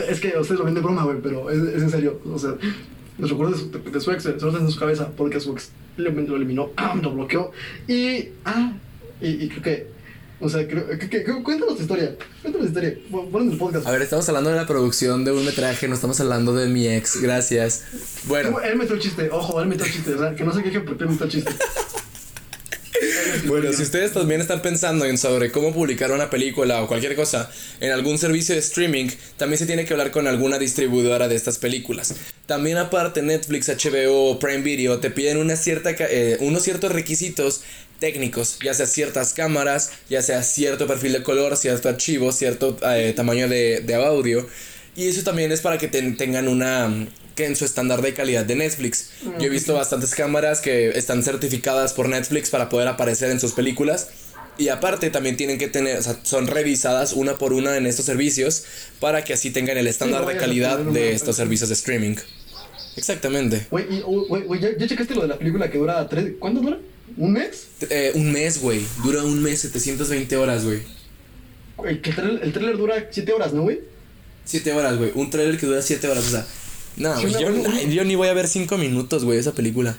[0.10, 2.20] Es que usted lo vende broma, güey, pero es, en serio.
[2.26, 2.56] O sea,
[3.18, 6.72] los recuerdos de, su ex se los en su cabeza porque su ex lo eliminó,
[7.02, 7.52] lo bloqueó.
[7.88, 8.74] Y, ah,
[9.22, 9.93] y, y creo que
[10.44, 12.16] o sea, creo, que, cuéntanos tu historia.
[12.42, 12.98] Cuéntanos tu historia.
[13.32, 13.88] Ponen el podcast.
[13.88, 16.88] A ver, estamos hablando de la producción de un metraje, no estamos hablando de mi
[16.88, 17.22] ex.
[17.22, 17.84] Gracias.
[18.26, 18.60] Bueno.
[18.60, 19.30] Él metió el chiste.
[19.32, 20.14] Ojo, él metió el chiste.
[20.14, 21.52] O sea, que no se queje porque él metió el chiste.
[23.46, 27.50] Bueno, si ustedes también están pensando en sobre cómo publicar una película o cualquier cosa
[27.80, 31.58] en algún servicio de streaming, también se tiene que hablar con alguna distribuidora de estas
[31.58, 32.16] películas.
[32.46, 37.62] También aparte Netflix, HBO o Prime Video te piden una cierta, eh, unos ciertos requisitos
[38.04, 43.14] técnicos, ya sea ciertas cámaras, ya sea cierto perfil de color, cierto archivo, cierto eh,
[43.16, 44.46] tamaño de, de, audio.
[44.94, 48.56] Y eso también es para que tengan una que en su estándar de calidad de
[48.56, 49.12] Netflix.
[49.40, 53.54] Yo he visto bastantes cámaras que están certificadas por Netflix para poder aparecer en sus
[53.54, 54.10] películas.
[54.58, 58.04] Y aparte también tienen que tener, o sea, son revisadas una por una en estos
[58.04, 58.66] servicios
[59.00, 62.18] para que así tengan el estándar de calidad de estos servicios de streaming.
[62.98, 63.66] Exactamente.
[63.72, 63.86] Güey,
[64.60, 66.34] ¿ya, checaste lo de la película que dura tres...
[66.38, 66.80] ¿Cuánto dura?
[67.18, 67.68] ¿Un mes?
[67.90, 68.82] Eh, un mes, güey.
[69.04, 70.82] Dura un mes, 720 horas, güey.
[71.86, 73.82] El trailer, el trailer dura 7 horas, ¿no, güey?
[74.46, 75.12] 7 horas, güey.
[75.16, 76.46] Un trailer que dura 7 horas, o sea.
[76.98, 77.44] No, Sí, güey.
[77.46, 79.96] una- Yo, una- ni voy a ver 5 minutos, güey, esa película.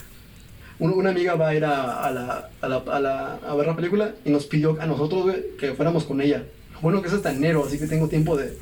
[0.78, 3.66] Un- una amiga va a ir a, a la, a, la, a, la- a ver
[3.66, 6.44] la película y nos pidió a nosotros, güey, que fuéramos con ella.
[6.82, 8.56] Bueno, que es hasta enero, así que tengo tiempo de,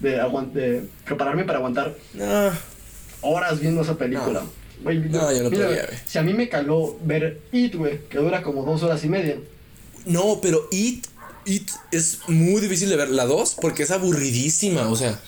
[0.00, 0.10] de,
[0.54, 2.50] de prepararme para aguantar No.
[3.22, 4.42] horas viendo esa película.
[4.82, 5.98] Güey, No, yo no mira, podría, güey.
[6.06, 9.36] Si a mí me caló ver It, güey, que dura como dos horas y media.
[10.04, 11.06] No, pero It,
[11.46, 13.08] It es muy difícil de ver.
[13.10, 15.20] La 2, porque es aburridísima, o sea.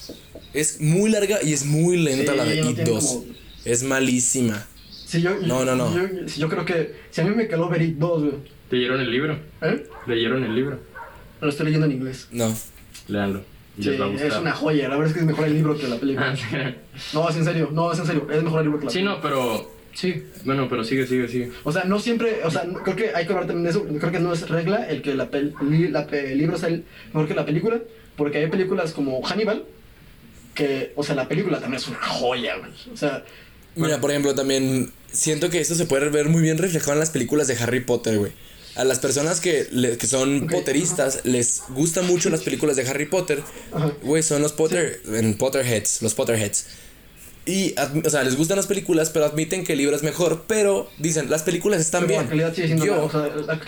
[0.52, 3.04] Es muy larga y es muy lenta Sí, la de no It tiene 2.
[3.06, 3.24] como-
[3.64, 4.66] Es malísima.
[5.06, 5.94] Sí, yo, No, no, no.
[6.36, 8.34] Yo, creo que si a mí me caló ver It 2, güey,
[8.70, 9.38] ¿Leyeron el libro?
[9.62, 9.86] ¿eh?
[10.06, 10.78] ¿Leyeron el libro?
[11.40, 12.26] Lo estoy leyendo en inglés.
[12.30, 12.54] No.
[13.06, 13.42] Léanlo.
[13.78, 14.26] Y Sí, les va a gustar.
[14.28, 14.88] es una joya.
[14.88, 16.34] La verdad es que es mejor el libro que la película.
[16.52, 16.72] Ah.
[17.14, 18.26] No, es en serio, no, es en serio.
[18.30, 19.76] Es mejor el libro que la Sí, no, pero.
[19.94, 21.50] Sí, bueno, pero sigue, sigue, sigue.
[21.64, 23.84] O sea, no siempre, o sea, creo que hay que hablar también de eso.
[23.98, 26.68] Creo que no es regla el que la pel- li- la pe- el libro sea
[26.68, 27.80] el mejor que la película,
[28.16, 29.64] porque hay películas como Hannibal,
[30.54, 32.70] que, o sea, la película también es una joya, güey.
[32.92, 33.24] O sea,
[33.74, 37.10] Mira, por ejemplo, también siento que esto se puede ver muy bien reflejado en las
[37.10, 38.32] películas de Harry Potter, güey.
[38.78, 42.88] A las personas que, le- que son Ok, potteristas les gustan mucho las películas de
[42.88, 43.42] Harry Potter.
[44.02, 46.64] Güey, son los Potter, en Potterheads, los Potterheads.
[47.44, 47.74] Y,
[48.04, 50.44] o sea, les gustan las películas, pero admiten que el libro es mejor.
[50.46, 52.22] Pero dicen, las películas están pero bien.
[52.24, 53.60] la calidad sigue siendo yo, la- o sea, la-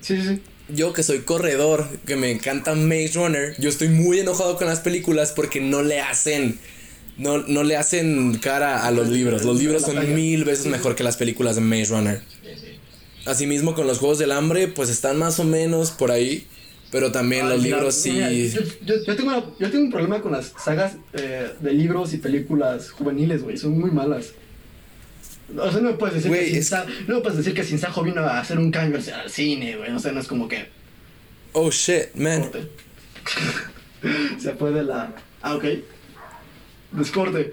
[0.00, 0.40] sí, sí, sí.
[0.68, 4.80] yo que soy corredor, que me encanta Maze Runner, yo estoy muy enojado con las
[4.80, 6.58] películas porque no le hacen.
[7.16, 9.44] No, no le hacen cara a los libros.
[9.44, 12.20] Los libros son mil veces mejor que las películas de Maze Runner.
[13.26, 16.46] Asimismo, con los Juegos del Hambre, pues están más o menos por ahí.
[16.90, 18.50] Pero también los mira, libros mira, sí.
[18.50, 22.14] Yo, yo- yo tengo una- yo tengo un problema con las sagas eh, de libros
[22.14, 23.56] y películas juveniles, güey.
[23.56, 24.26] Son muy malas.
[25.58, 27.64] O sea, no me puedes decir, que, sin es- Sa- no me puedes decir que
[27.64, 29.90] Sin Sajo vino a hacer un cambio al cine, güey.
[29.90, 30.68] O sea, no es como que.
[31.52, 32.48] Oh shit, man.
[34.38, 35.14] Se fue de la.
[35.42, 35.64] Ah, ok.
[36.92, 37.52] Descorte.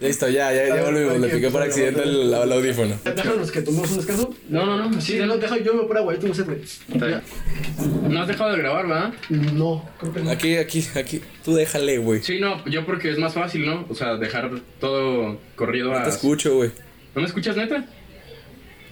[0.00, 1.18] Listo, ya, ya, ya volvimos.
[1.20, 2.94] Le piqué por accidente el, el audífono.
[3.04, 4.34] Déjanos que tomemos un descanso.
[4.48, 5.00] No, no, no.
[5.00, 6.58] Sí, no, deja, yo me voy por agua, yo tengo sed, güey.
[8.08, 9.14] No has dejado de grabar, ¿verdad?
[9.30, 10.30] No, creo que no.
[10.30, 11.20] Aquí, aquí, aquí.
[11.44, 12.22] Tú déjale, güey.
[12.22, 13.86] Sí, no, yo porque es más fácil, ¿no?
[13.88, 14.50] O sea, dejar
[14.80, 16.02] todo corrido No a.
[16.04, 16.70] te escucho, güey.
[17.14, 17.84] ¿No me escuchas, neta?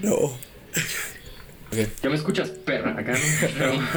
[0.03, 0.37] No.
[2.03, 3.13] Ya me escuchas, perra, acá.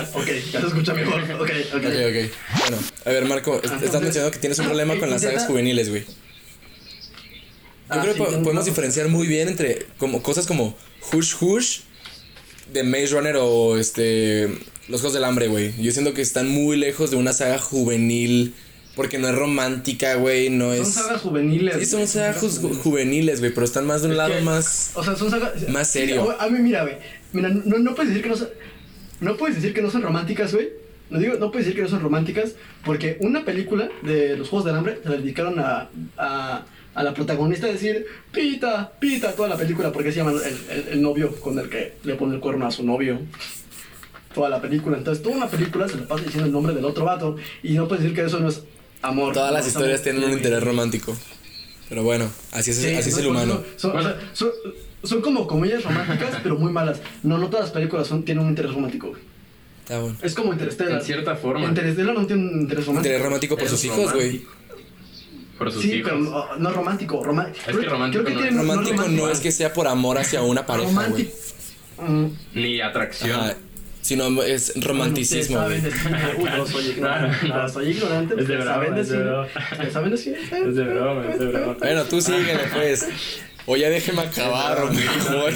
[0.14, 1.22] Ok, ya se escucha mejor.
[1.24, 1.50] Ok, ok.
[1.76, 2.32] ok, ok.
[2.60, 5.46] Bueno, a ver, Marco, est- estás mencionando que tienes un Ah, problema con las sagas
[5.48, 6.04] juveniles, güey.
[6.04, 6.12] Yo
[7.90, 10.76] Ah, creo sí, que po- podemos diferenciar muy bien entre como cosas como
[11.12, 11.80] Hush Hush
[12.72, 14.48] de Maze Runner o este
[14.88, 15.74] Los Juegos del Hambre, güey.
[15.82, 18.54] Yo siento que están muy lejos de una saga juvenil
[18.96, 21.76] porque no es romántica, güey, no Son es sagas juveniles.
[21.80, 24.92] Sí, son sagas ju- juveniles, güey, pero están más de un Es lado que- más
[24.94, 25.68] O sea, son sagas.
[25.70, 26.36] Más serio.
[26.40, 26.96] A mí, mira, güey.
[27.34, 28.50] Mira, no, no puedes decir que no son.
[29.20, 30.70] No puedes decir que no son románticas, güey.
[31.10, 32.54] No digo, no puedes decir que no son románticas.
[32.86, 35.90] Porque una película de los Juegos del Hambre se la dedicaron a.
[36.18, 36.66] a
[36.96, 41.02] a la protagonista decir, pita, pita, toda la película, porque se llama el, el- el
[41.02, 43.20] novio con el que le pone el cuerno a su novio.
[44.36, 44.98] Toda la película.
[44.98, 47.36] Entonces, toda una película se le pasa diciendo el nombre del otro vato.
[47.64, 48.62] Y no puedes decir que eso no es
[49.02, 49.34] amor.
[49.34, 50.04] Todas no las historias amor.
[50.04, 51.18] tienen un interés romántico.
[51.90, 53.64] Pero bueno, así es, Sí, así es el humano.
[53.76, 53.94] Son-
[55.04, 57.02] son como comedias románticas, pero muy malas.
[57.24, 59.10] No, no todas las películas son, tienen un interés romántico.
[59.10, 59.22] güey.
[59.82, 60.16] Está bueno.
[60.22, 61.00] Es como Interstellar.
[61.00, 61.66] En cierta forma.
[61.66, 63.10] Interstellar no tiene un interés romántico.
[63.10, 64.28] Interés romántico por Es sus hijos, güey.
[64.44, 64.52] romántico.
[65.58, 66.12] Por sus Sí, hijos.
[66.12, 67.24] pero no, no es romántico.
[67.24, 68.36] roma- Es que romántico no es.
[68.38, 71.30] tiene- Romántico no es que sea por amor hacia una pareja, güey.
[71.98, 72.04] Romántico.
[72.08, 72.26] Mm,
[72.56, 73.40] Ni atracción.
[73.40, 73.56] Ajá,
[74.02, 75.80] Sino es romanticismo, güey.
[75.80, 76.44] saben de.
[76.44, 77.48] Uy, no soy ignorante.
[77.48, 77.62] No, no.
[77.64, 78.34] No, soy ignorante.
[78.38, 79.48] Es de broma, saben de es de broma.
[79.48, 81.74] Es de broma, es de broma.
[81.80, 83.06] Bueno, tú síguele, pues.
[83.66, 84.92] O ya déjeme acabar.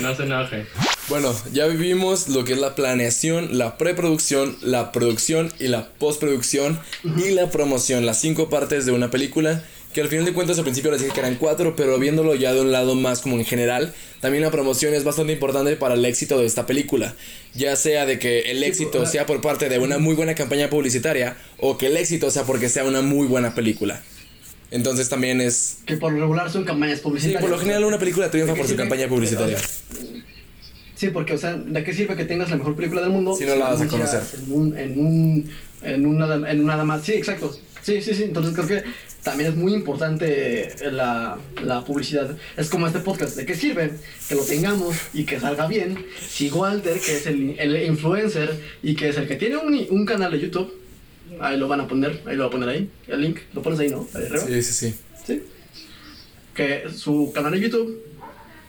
[0.01, 0.66] No se enoje.
[1.10, 6.80] Bueno, ya vivimos lo que es la planeación, la preproducción, la producción y la postproducción
[7.03, 9.64] y la promoción, las cinco partes de una película.
[9.93, 12.53] Que al final de cuentas al principio les dije que eran cuatro, pero viéndolo ya
[12.53, 16.05] de un lado más como en general, también la promoción es bastante importante para el
[16.05, 17.16] éxito de esta película.
[17.55, 21.38] Ya sea de que el éxito sea por parte de una muy buena campaña publicitaria
[21.58, 24.03] o que el éxito sea porque sea una muy buena película.
[24.72, 25.78] Entonces también es...
[25.86, 27.41] Que por lo regular son campañas Sí, publicitarias.
[27.41, 28.84] por lo general una película triunfa por su sirve?
[28.84, 29.57] campaña publicitaria.
[30.95, 33.36] Sí, porque, o sea, ¿de qué sirve que tengas la mejor película del mundo?
[33.36, 34.22] Si no la vas a conocer.
[34.45, 35.49] En un, en un,
[35.84, 37.03] en un nada, en un nada más.
[37.03, 37.55] Sí, exacto.
[37.84, 38.24] Sí, sí, sí.
[38.24, 38.84] Entonces creo que
[39.24, 42.36] también es muy importante la, la publicidad.
[42.57, 43.36] Es como este podcast.
[43.38, 43.91] ¿De qué sirve
[44.28, 46.03] que lo tengamos y que salga bien?
[46.28, 50.05] Si Walter, que es el, el influencer y que es el que tiene un, un
[50.05, 50.74] canal de YouTube,
[51.41, 53.79] ahí lo van a poner, ahí lo voy a poner ahí, el link, lo pones
[53.79, 54.07] ahí, ¿no?
[54.13, 54.45] Ahí arriba.
[54.47, 54.95] Sí, sí, sí.
[55.25, 55.43] Sí.
[56.55, 58.03] Que su canal de YouTube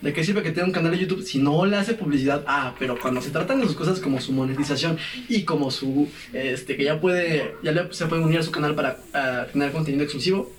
[0.01, 2.45] ¿De qué sirve que tenga un canal de YouTube si no le hace publicidad?
[2.47, 4.97] Ah, pero cuando se tratan de sus cosas como su monetización
[5.29, 8.77] y como su, este, que ya puede, ya le- se puede unir a su canal
[8.77, 8.97] para
[9.53, 10.53] generar contenido exclusivo,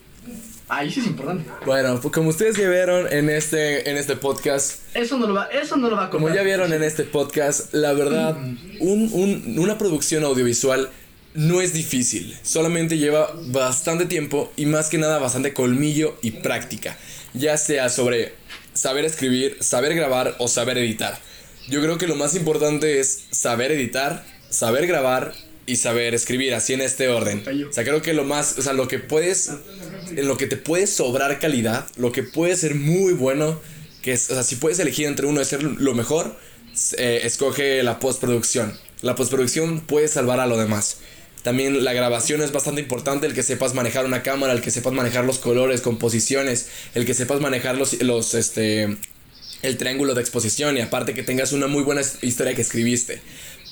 [0.67, 1.45] ahí sí es importante.
[1.65, 5.45] Bueno, pues como ustedes ya vieron en este, en este podcast, Eso no lo va,
[5.45, 6.35] eso no lo va a como comprar.
[6.35, 8.35] ya vieron en este podcast, la verdad,
[8.81, 10.89] un- un- una producción audiovisual
[11.39, 12.37] no es difícil.
[12.43, 16.97] Solamente lleva bastante tiempo y más que nada bastante colmillo y práctica.
[17.33, 18.33] Ya sea sobre
[18.73, 21.17] saber escribir, saber grabar o saber editar.
[21.69, 25.33] Yo creo que lo más importante es saber editar, saber grabar
[25.65, 27.41] y saber escribir, así en este orden.
[27.69, 29.49] O sea, creo que lo más, o sea, lo que puedes,
[30.13, 33.61] en lo que te puede sobrar calidad, lo que puede ser muy bueno,
[34.01, 36.35] que es, o sea, si puedes elegir entre uno de ser lo mejor,
[36.97, 38.77] eh, escoge la postproducción.
[39.01, 40.97] La postproducción puede salvar a lo demás.
[41.43, 44.93] También la grabación es bastante importante, el que sepas manejar una cámara, el que sepas
[44.93, 48.97] manejar los colores, composiciones, el que sepas manejar los, los este,
[49.61, 53.21] el triángulo de exposición y aparte que tengas una muy buena historia que escribiste.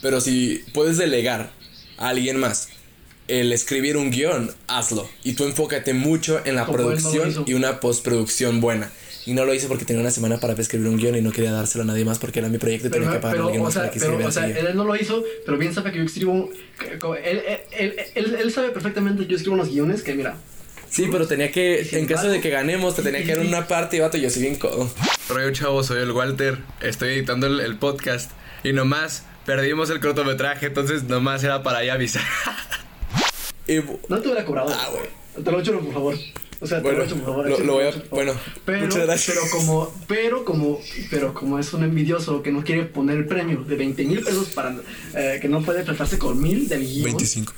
[0.01, 1.51] Pero si puedes delegar
[1.97, 2.69] a alguien más
[3.27, 5.09] el escribir un guion, hazlo.
[5.23, 8.91] Y tú enfócate mucho en la Como producción y una postproducción buena.
[9.27, 11.51] Y no lo hice porque tenía una semana para escribir un guion y no quería
[11.51, 13.45] dárselo a nadie más porque era mi proyecto y tenía que Pero, pagar a pero,
[13.47, 14.29] alguien más sea, para que pero, escribiera.
[14.29, 16.49] o sea, él no lo hizo, pero bien sabe que yo escribo.
[17.23, 20.37] Él, él, él, él- él sabe perfectamente que yo escribo unos guiones que, mira,
[20.89, 23.97] Sí, pero tenía que, en caso de que ganemos, te tenía que dar una parte
[23.97, 24.89] y vato, yo soy bien codo.
[25.27, 28.31] Rollo chavo, soy el Walter, estoy editando el, el podcast
[28.63, 32.23] y nomás perdimos el cortometraje, entonces nomás era para ahí avisar.
[33.67, 34.69] Y, no te hubiera cobrado.
[34.73, 35.43] Ah, güey.
[35.43, 36.15] Te lo echo, por favor.
[36.59, 37.49] O sea, Bueno, te por favor.
[37.49, 38.51] lo- lo voy a- bueno, favor.
[38.65, 39.37] pero, muchas gracias.
[39.37, 40.79] Pero como, pero como,
[41.11, 44.47] pero como es un envidioso que no quiere poner el premio de 20 mil pesos
[44.49, 44.75] para
[45.15, 47.03] eh, que no puede prestarse con mil del guion.
[47.03, 47.53] 25.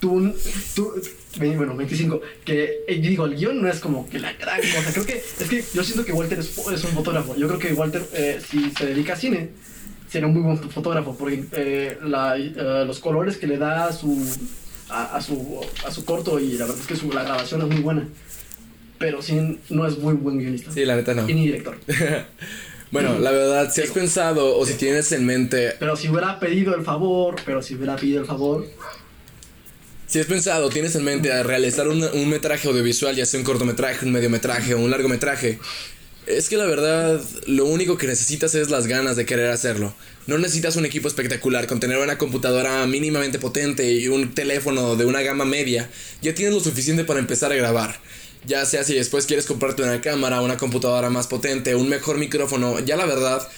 [0.00, 0.32] Tú,
[0.76, 0.94] tú,
[1.38, 2.20] bueno, 25.
[2.44, 4.92] Que eh, yo digo, el guion no es como que la gran cosa.
[4.92, 7.34] Creo que, es que yo siento que Walter es, un fotógrafo.
[7.36, 9.48] Yo creo que Walter, eh, si se dedica a cine,
[10.08, 11.16] sería un muy buen fotógrafo.
[11.18, 14.16] Porque eh, la, eh, los colores que le da a su,
[14.88, 17.68] a, a su, a su corto y la verdad es que su, la grabación es
[17.68, 18.08] muy buena.
[18.98, 20.72] Pero sí, no es muy buen guionista.
[20.72, 21.28] Sí, la neta no.
[21.28, 21.78] Y ni director.
[22.90, 26.74] Bueno, la verdad, si has pensado o si tienes en mente, Pero si hubiera pedido
[26.74, 28.66] el favor, pero si hubiera pedido el favor,
[30.06, 33.44] si has pensado, tienes en mente a realizar un, un metraje audiovisual, ya sea un
[33.44, 35.58] cortometraje, un mediometraje o un largometraje,
[36.28, 39.94] es que la verdad, lo único que necesitas es las ganas de querer hacerlo.
[40.26, 45.06] No necesitas un equipo espectacular, con tener una computadora mínimamente potente y un teléfono de
[45.06, 45.88] una gama media,
[46.20, 47.98] ya tienes lo suficiente para empezar a grabar.
[48.46, 52.78] Ya sea si después quieres comprarte una cámara, una computadora más potente, un mejor micrófono,
[52.80, 53.48] ya la verdad,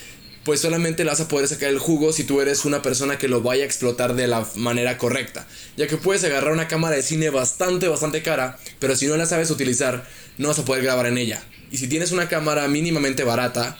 [0.45, 3.29] pues solamente le vas a poder sacar el jugo si tú eres una persona que
[3.29, 5.47] lo vaya a explotar de la manera correcta.
[5.77, 9.27] Ya que puedes agarrar una cámara de cine bastante, bastante cara, pero si no la
[9.27, 10.07] sabes utilizar,
[10.39, 11.43] no vas a poder grabar en ella.
[11.71, 13.79] Y si tienes una cámara mínimamente barata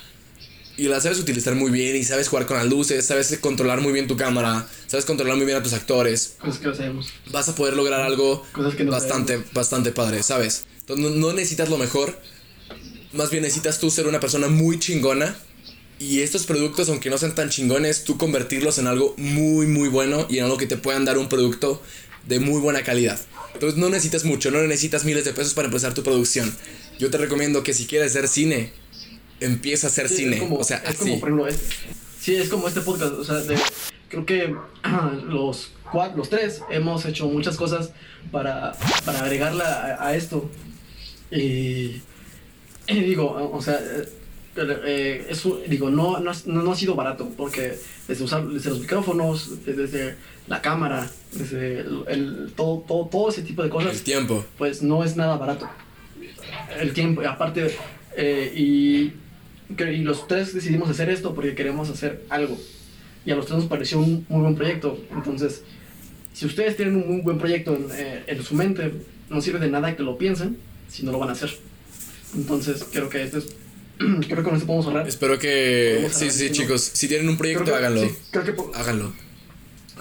[0.77, 3.91] y la sabes utilizar muy bien y sabes jugar con las luces, sabes controlar muy
[3.91, 7.09] bien tu cámara, sabes controlar muy bien a tus actores, cosas que no sabemos.
[7.31, 10.65] vas a poder lograr algo Cosas que no bastante, bastante padre, ¿sabes?
[10.79, 12.17] Entonces no, no necesitas lo mejor,
[13.13, 15.35] más bien necesitas tú ser una persona muy chingona
[15.99, 20.25] y estos productos, aunque no sean tan chingones, tú convertirlos en algo muy, muy bueno
[20.29, 21.79] y en algo que te puedan dar un producto
[22.27, 23.19] de muy buena calidad.
[23.53, 26.51] Entonces no necesitas mucho, no necesitas miles de pesos para empezar tu producción.
[26.99, 28.71] Yo te recomiendo que si quieres hacer cine,
[29.39, 30.35] empieza a hacer Sí, cine.
[30.37, 30.97] Es como, o sea, es así.
[30.99, 31.65] como, por ejemplo, este.
[32.19, 33.13] Sí, es como este podcast.
[33.13, 33.57] O sea, de-
[34.07, 34.55] creo que
[35.27, 37.91] los, cuatro, los tres hemos hecho muchas cosas
[38.31, 38.73] para,
[39.05, 40.49] para agregarle a, a esto.
[41.31, 42.01] Y,
[42.87, 44.09] y digo, o sea, eh,
[44.57, 47.77] eh, eso, digo, no, no, no ha sido barato, porque
[48.07, 50.15] desde, usar, desde los micrófonos, desde
[50.47, 54.45] la cámara, desde el, el- todo, todo, todo ese tipo de cosas El tiempo.
[54.57, 55.69] pues no es nada barato.
[56.79, 57.75] El tiempo, aparte,
[58.17, 59.13] eh, y,
[59.83, 62.57] y los tres decidimos hacer esto porque queremos hacer algo.
[63.25, 64.99] Y a los tres nos pareció un muy buen proyecto.
[65.11, 65.63] Entonces,
[66.33, 68.91] si ustedes tienen un muy buen proyecto en, eh, en su mente,
[69.29, 70.57] no sirve de nada que lo piensen
[70.89, 71.51] si no lo van a hacer.
[72.35, 73.45] Entonces, creo que esto es.
[73.97, 75.07] creo que con esto podemos hablar.
[75.07, 76.09] Espero que...
[76.11, 76.81] Sí, sí, chicos.
[76.81, 78.01] Si tienen un proyecto, Creo que- háganlo.
[78.01, 79.13] sí, creo que Háganlo.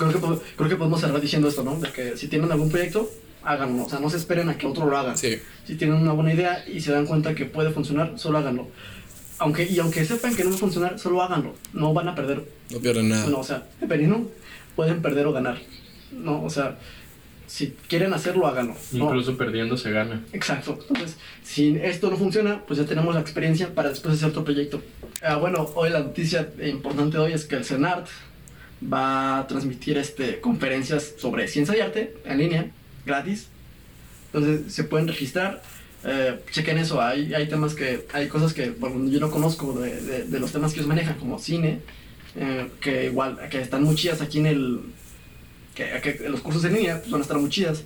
[0.09, 1.79] Creo que, creo que podemos cerrar diciendo esto, ¿no?
[1.79, 3.11] De que si tienen algún proyecto,
[3.43, 3.85] háganlo.
[3.85, 5.17] O sea, no se esperen a que otro lo haga.
[5.17, 5.39] Sí.
[5.65, 8.69] Si tienen una buena idea y se dan cuenta que puede funcionar, solo háganlo.
[9.39, 11.55] Aunque, y aunque sepan que no va a funcionar, solo háganlo.
[11.73, 12.45] No van a perder.
[12.71, 13.27] No pierden nada.
[13.27, 14.31] No, o sea, dependiendo,
[14.77, 15.59] pueden perder o ganar.
[16.13, 16.79] No, o sea,
[17.47, 18.77] si quieren hacerlo, háganlo.
[18.93, 20.25] No, Incluso perdiendo se gana.
[20.33, 20.79] Exacto.
[20.89, 24.83] Entonces, si esto no funciona, pues ya tenemos la experiencia para después hacer otro proyecto.
[25.23, 28.07] Ah, bueno, hoy la noticia importante de hoy es que el CENART
[28.83, 32.71] va a transmitir este, conferencias sobre ciencia y arte en línea,
[33.07, 33.49] gratis.
[34.33, 35.63] Entonces, se pueden registrar.
[36.05, 40.01] eh, chequen eso, hay, hay temas que, hay cosas que bueno, yo no conozco de,
[40.01, 41.81] de, de los temas que ellos manejan, como cine,
[42.37, 44.81] eh, que igual, que están muy chidas aquí en el,
[45.75, 47.85] que, que los cursos en línea pues, van a estar muy chidas.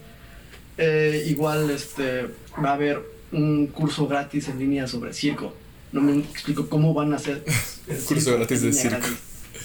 [0.79, 2.27] Eh, igual este,
[2.65, 3.01] va a haber
[3.33, 5.55] un curso gratis en línea sobre circo.
[5.93, 7.45] No me explico cómo van a hacer.
[7.89, 8.97] el Curso gratis de circo.
[8.99, 9.19] gratis.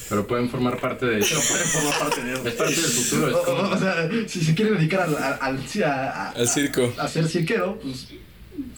[0.10, 2.48] Pero pueden formar parte de Pero pueden formar parte de eso.
[2.48, 3.28] Es parte del futuro.
[3.30, 6.30] Es O, como- o- sea, si se quiere dedicar al, al, al, sí, a, a-
[6.32, 6.94] Al circo.
[6.98, 8.08] a, a ser cirquero, pues,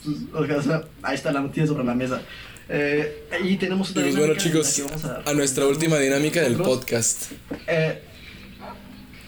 [0.03, 0.17] pues,
[0.57, 2.21] o sea, ahí está la noticia sobre la mesa.
[2.69, 6.55] Eh, y tenemos Y otra pues bueno chicos, que vamos a nuestra última dinámica del
[6.57, 7.31] podcast.
[7.67, 8.01] Eh,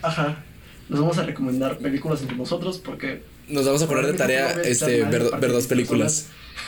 [0.02, 0.44] ajá.
[0.90, 5.04] Nos vamos a recomendar películas entre nosotros porque Nos vamos a poner de tarea este,
[5.04, 6.28] a ver, dos películas.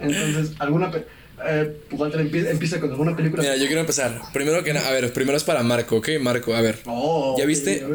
[0.00, 1.06] entonces alguna pe-
[1.46, 3.42] eh, Walter empieza con alguna película.
[3.42, 4.20] Mira, yo quiero empezar.
[4.32, 6.08] Primero que nada, a ver, primero es para Marco, ¿ok?
[6.20, 6.78] Marco, a ver.
[6.86, 7.86] Oh, ¿Ya viste?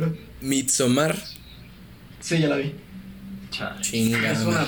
[0.41, 1.17] Midsommar.
[2.19, 2.73] Sí, ya la vi.
[3.51, 3.81] Chale.
[3.81, 4.65] Chinga, Es una.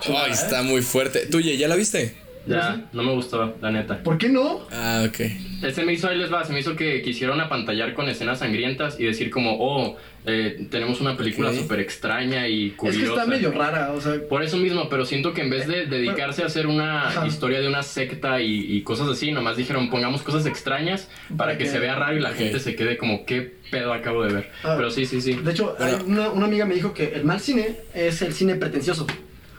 [0.00, 0.30] Chula, ¿eh?
[0.30, 1.26] está muy fuerte.
[1.26, 2.14] Tuye, ¿ya la viste?
[2.48, 4.02] Ya, no me gustó, la neta.
[4.02, 4.66] ¿Por qué no?
[4.72, 5.20] Ah, ok.
[5.62, 8.98] Ese me hizo, ahí les va, se me hizo que quisieron apantallar con escenas sangrientas
[8.98, 9.96] y decir como, oh,
[10.26, 11.56] eh, tenemos una película Ok.
[11.56, 12.98] súper extraña y Es curiosa.
[13.00, 14.14] que está medio rara, o sea.
[14.28, 17.26] Por eso mismo, pero siento que en vez de dedicarse a hacer una Ajá.
[17.26, 21.64] historia de una secta y, y cosas así, nomás dijeron pongamos cosas extrañas para que
[21.64, 24.50] que- se vea raro y la gente se quede como, ¿qué pedo acabo de ver?
[24.62, 24.74] Ah.
[24.76, 25.32] Pero sí, sí, sí.
[25.34, 26.04] De hecho, hay Bueno.
[26.06, 29.06] una, una amiga me dijo que el mal cine es el cine pretencioso.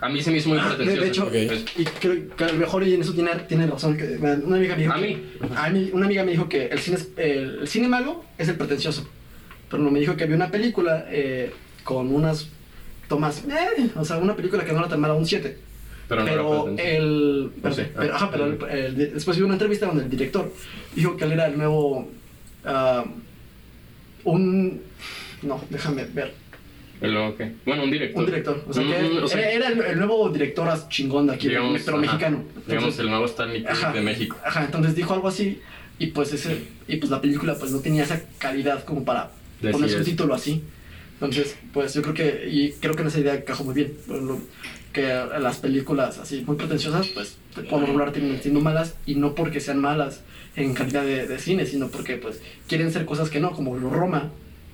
[0.01, 1.29] A mí se me hizo muy Ah, pretencioso.
[1.29, 3.97] de hecho, Y creo que a lo mejor y en eso tiene, tiene razón.
[3.97, 4.93] Que, una amiga me dijo.
[4.93, 5.23] ¿A que- mí?
[5.55, 8.47] a mí- Una amiga me dijo que el cine, es- el, el cine malo es
[8.47, 9.07] el pretencioso.
[9.69, 11.51] Pero no me dijo que había una película eh,
[11.83, 12.47] con unas
[13.09, 13.43] tomas.
[13.49, 15.57] eh, o sea, una película que no era tan mala, un 7.
[16.07, 17.51] pero no Pero el.
[17.61, 17.83] Pero, sí.
[17.95, 20.51] pero- ajá, pero el- el- después vi una entrevista donde el director
[20.95, 22.09] dijo que él era el nuevo.
[22.65, 23.03] ah,
[24.23, 24.81] un.
[25.41, 26.33] No, déjame ver.
[27.01, 27.53] Nuevo, ¿qué?
[27.65, 28.19] Bueno, un director.
[28.19, 28.63] Un director.
[28.67, 31.81] O sea, que Mm, o sea, era, era el, nuevo director chingón de aquí, digamos,
[31.85, 32.43] pero ajá, mexicano.
[32.67, 33.93] Digamos, el nuevo Stanley Ajá.
[33.93, 34.37] de México.
[34.43, 35.61] Ajá, entonces dijo algo así
[35.97, 39.31] y pues ese y pues la película pues no tenía esa calidad como para
[39.61, 40.03] Decir un eso.
[40.03, 40.63] título así.
[41.13, 43.93] Entonces, pues yo creo que y creo que en esa idea encajó muy bien.
[44.07, 44.39] Ejemplo,
[44.93, 45.03] que
[45.39, 47.37] las películas así muy pretenciosas pues
[47.69, 50.21] por lo regular terminan siendo malas y no porque sean malas
[50.55, 53.89] en calidad de, de cine, sino porque pues quieren ser cosas que no, como lo
[53.89, 54.31] Roma.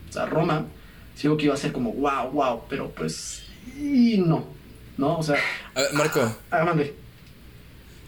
[0.10, 0.68] O sea, Roma,
[1.16, 3.44] sí digo que iba a ser como wow, wow, pero pues
[3.80, 4.46] y no.
[4.98, 5.18] ¿No?
[5.18, 5.36] O sea,
[5.74, 6.94] A ver, Marco, ah, mande.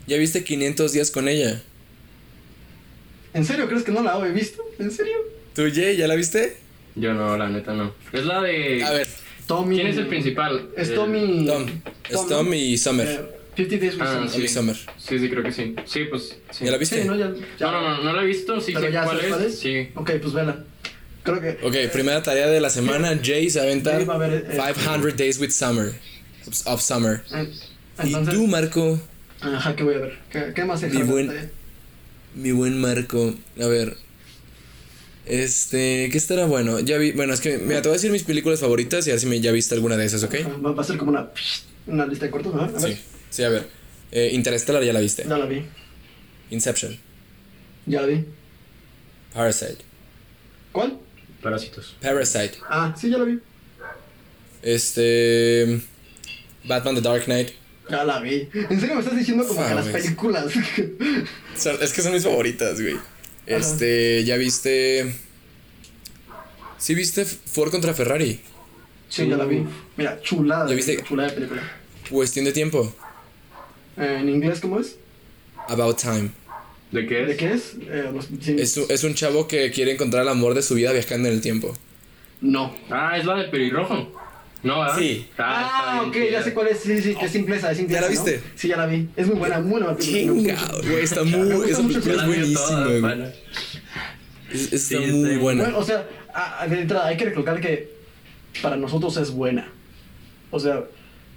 [0.08, 1.62] ¿ya viste 500 días con ella?
[3.34, 4.64] ¿En serio crees que no la he visto?
[4.80, 5.16] ¿En serio?
[5.54, 6.58] ¿Tuye, ya la viste?
[6.96, 7.94] Yo no, la neta no.
[8.14, 8.84] Es la de.
[8.84, 9.08] A ver,
[9.46, 9.76] Tommy.
[9.76, 10.70] ¿Quién es el principal?
[10.76, 11.46] Es Tommy.
[11.46, 11.66] Tom.
[12.10, 13.08] Es Tom y Summer.
[13.08, 14.32] Eh, 50 Days with Ah, Summer.
[14.32, 14.76] Tom y Summer.
[14.98, 15.76] Sí, sí, creo que sí.
[15.86, 16.38] Sí, pues.
[16.52, 16.66] Sí.
[16.66, 17.02] ¿Ya la viste?
[17.02, 17.72] Sí, no, ya, ya.
[17.72, 19.36] No, no, no, no la he visto, sí Pero sé ya cuál sabes es.
[19.36, 19.60] cuál es.
[19.60, 19.90] Sí.
[19.96, 20.64] Ok, pues vela.
[21.28, 21.66] Creo que.
[21.66, 25.18] Ok, primera tarea de la semana, Jay se aventa Jay va a ver, eh, 500
[25.18, 25.94] Days with Summer.
[26.66, 27.22] Of Summer.
[27.34, 27.50] eh,
[28.06, 29.00] Y tú, Marco,
[29.42, 30.18] Ajá, ¿qué voy a ver?
[30.32, 30.90] ¿Qué, qué más hay?
[30.92, 31.52] Mi buen-
[32.36, 33.98] mi buen Marco, a ver.
[35.26, 36.80] Este, ¿qué estará bueno?
[36.80, 39.14] Ya vi, bueno, es que, mira, te voy a decir mis películas favoritas y a
[39.14, 40.36] ver si me, ya viste alguna de esas, ¿ok?
[40.66, 41.30] Va, va a ser como una.
[41.86, 42.62] Una lista de cortos, ¿no?
[42.64, 42.82] A ver.
[42.96, 43.68] Sí, sí, a ver.
[44.12, 45.26] Eh, Interstellar ya la viste.
[45.28, 45.64] Ya la vi.
[46.50, 46.98] Inception,
[47.86, 48.24] Ya la vi.
[49.34, 49.78] Parasite,
[50.72, 50.98] ¿Cuál?
[51.42, 51.96] Parásitos.
[52.02, 53.40] Parasite, Ah, sí, ya la vi.
[54.62, 55.82] este,
[56.66, 57.50] Batman The Dark Knight.
[57.90, 58.50] Ya la vi.
[58.54, 60.46] ¿En serio me estás diciendo como que las películas?
[61.56, 62.98] O sea, es que son mis favoritas, güey.
[63.48, 65.16] Este, ya viste.
[66.78, 68.40] ¿Sí viste Ford contra Ferrari?
[69.10, 69.66] sí, ya la vi.
[69.96, 70.70] Mira, chulada.
[70.70, 71.02] ¿Ya viste?
[71.04, 71.62] Chulada de película.
[72.12, 72.94] Cuestión de tiempo.
[73.98, 74.98] Eh, ¿En inglés cómo es?
[75.68, 76.30] About Time.
[76.92, 77.28] ¿De qué es?
[77.28, 77.76] ¿De qué es?
[77.90, 78.56] Eh, los- sí.
[78.58, 81.36] Es, un- es un chavo que quiere encontrar el amor de su vida viajando en
[81.36, 81.74] el tiempo.
[82.42, 82.76] No.
[82.90, 84.14] Ah, es la del pelirrojo.
[84.64, 84.98] No, ¿verdad?
[84.98, 85.28] Sí.
[85.38, 86.80] Ah, está ok, bien ya sé cuál es.
[86.80, 88.02] Sí, sí, que es inglesa, es inglesa.
[88.02, 88.12] la ¿no?
[88.12, 88.42] viste?
[88.56, 89.08] Sí, ya la vi.
[89.16, 89.96] Es muy buena, muy buena.
[89.96, 90.34] película.
[90.34, 90.90] Me gusta Chinga, mucho.
[90.90, 91.72] güey, está muy.
[91.72, 93.34] Esa película es Ya la buenísima, güey.
[94.52, 95.64] Está Sí, muy buena.
[95.64, 97.90] Bueno, o sea, a- a- de entrada hay que recalcar que
[98.62, 99.68] para nosotros es buena.
[100.52, 100.84] O sea,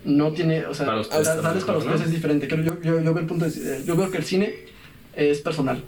[0.04, 2.06] no tiene, o sea, Para ustedes tal, tal vez para ustedes ¿no?
[2.06, 2.48] es diferente.
[2.48, 4.54] Creo yo, yo, yo veo el punto de- eh, yo veo que el cine
[5.20, 5.82] es personal.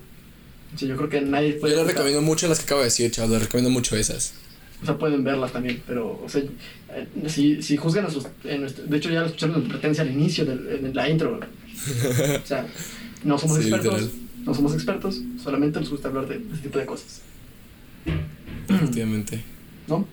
[0.76, 1.74] Sí, yo creo que nadie puede.
[1.74, 3.30] Yo les recomiendo mucho las que acabo de decir, chavos.
[3.32, 4.34] Les recomiendo mucho esas.
[4.82, 8.24] O sea, pueden verlas también, pero, o sea, eh, si, si juzgan a sus...
[8.44, 11.38] en nuestro- de hecho, ya lo escucharon en advertencia al inicio, en la intro.
[11.38, 12.66] O sea,
[13.22, 14.20] no somos Sí, expertos, literal.
[14.44, 17.20] no somos expertos, solamente nos gusta hablar de ese tipo de cosas,
[18.68, 19.42] Efectivamente.
[19.86, 20.06] ¿no?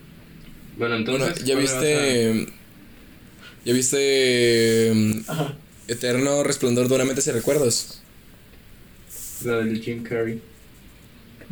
[0.78, 1.28] Bueno, entonces.
[1.30, 2.52] Bueno, ¿ya ¿cuál vas viste.
[3.64, 5.22] ¿Ya viste.
[5.28, 5.54] Ajá.
[5.88, 8.00] Eterno resplandor de una mente sin recuerdos?
[9.44, 10.40] La del Jim Carrey.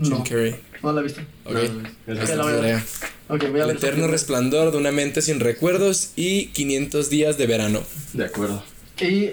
[0.00, 0.56] Jim No, Carrey.
[0.82, 1.20] no la he visto.
[1.44, 1.54] Ok.
[1.54, 1.68] No, es
[2.20, 2.42] Ahí la- la tu
[3.50, 3.76] voy a El ver.
[3.76, 7.82] eterno resplandor de una mente sin recuerdos y 500 días de verano.
[8.14, 8.62] De acuerdo.
[9.00, 9.30] Y,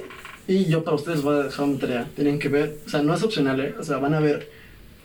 [0.47, 2.07] y yo para ustedes voy a dejar una tarea.
[2.15, 3.75] Tienen que ver, o sea, no es opcional, ¿eh?
[3.79, 4.49] O sea, van a ver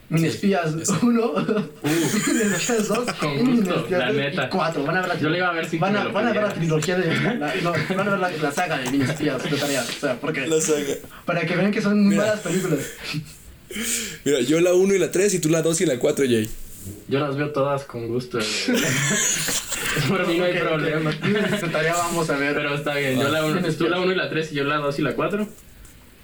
[0.08, 0.98] Mini Espías eso.
[1.02, 1.32] 1,
[1.84, 4.46] Mini Espías 2 Con y Mini Espías la 3 neta.
[4.46, 4.84] y 4.
[4.84, 6.42] Van a ver la Yo le iba a ver si van a, van a ver
[6.42, 7.06] la trilogía de.
[7.38, 9.82] La, no, van a ver la, la saga de Mini Espías de tarea.
[9.82, 10.48] O sea, porque.
[10.60, 10.84] saga.
[11.24, 12.22] Para que vean que son Mira.
[12.22, 12.80] malas películas.
[14.24, 16.48] Mira, yo la 1 y la 3 y tú la 2 y la 4, Jay.
[17.08, 18.38] Yo las veo todas con gusto.
[20.08, 21.10] Por mí no hay problema.
[21.72, 22.54] Tarea vamos a ver.
[22.54, 23.18] Pero está bien.
[23.18, 23.30] Yo Ah.
[23.30, 25.46] la uno, tú la 1 y la 3 y yo la 2 y la 4.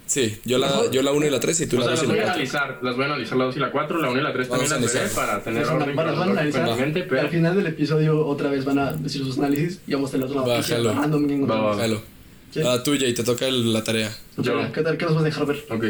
[0.06, 2.02] Sí, yo la, yo la 1 y la 3 y tú O la sea, 2
[2.02, 2.34] las y voy la a 4.
[2.34, 2.78] analizar.
[2.82, 4.00] Las voy a analizar la 2 y la 4.
[4.00, 6.08] La 1 y la 3 también a las veré para tener a- orden a- van
[6.08, 6.52] a analizar.
[6.62, 7.28] cronológicamente, Al pero...
[7.28, 10.40] final del episodio otra vez van a decir sus análisis y vamos a tener otra
[10.42, 10.94] Va, noticia jalo.
[10.94, 11.66] random que encontramos.
[11.66, 11.82] Va, va.
[11.82, 12.02] Jalo.
[12.52, 12.60] Sí.
[12.60, 14.16] A la tuya y te toca el- la tarea.
[14.38, 14.72] Yo.
[14.72, 14.96] ¿Qué tal?
[14.96, 15.64] ¿Qué nos vas a dejar ver?
[15.70, 15.84] Ok.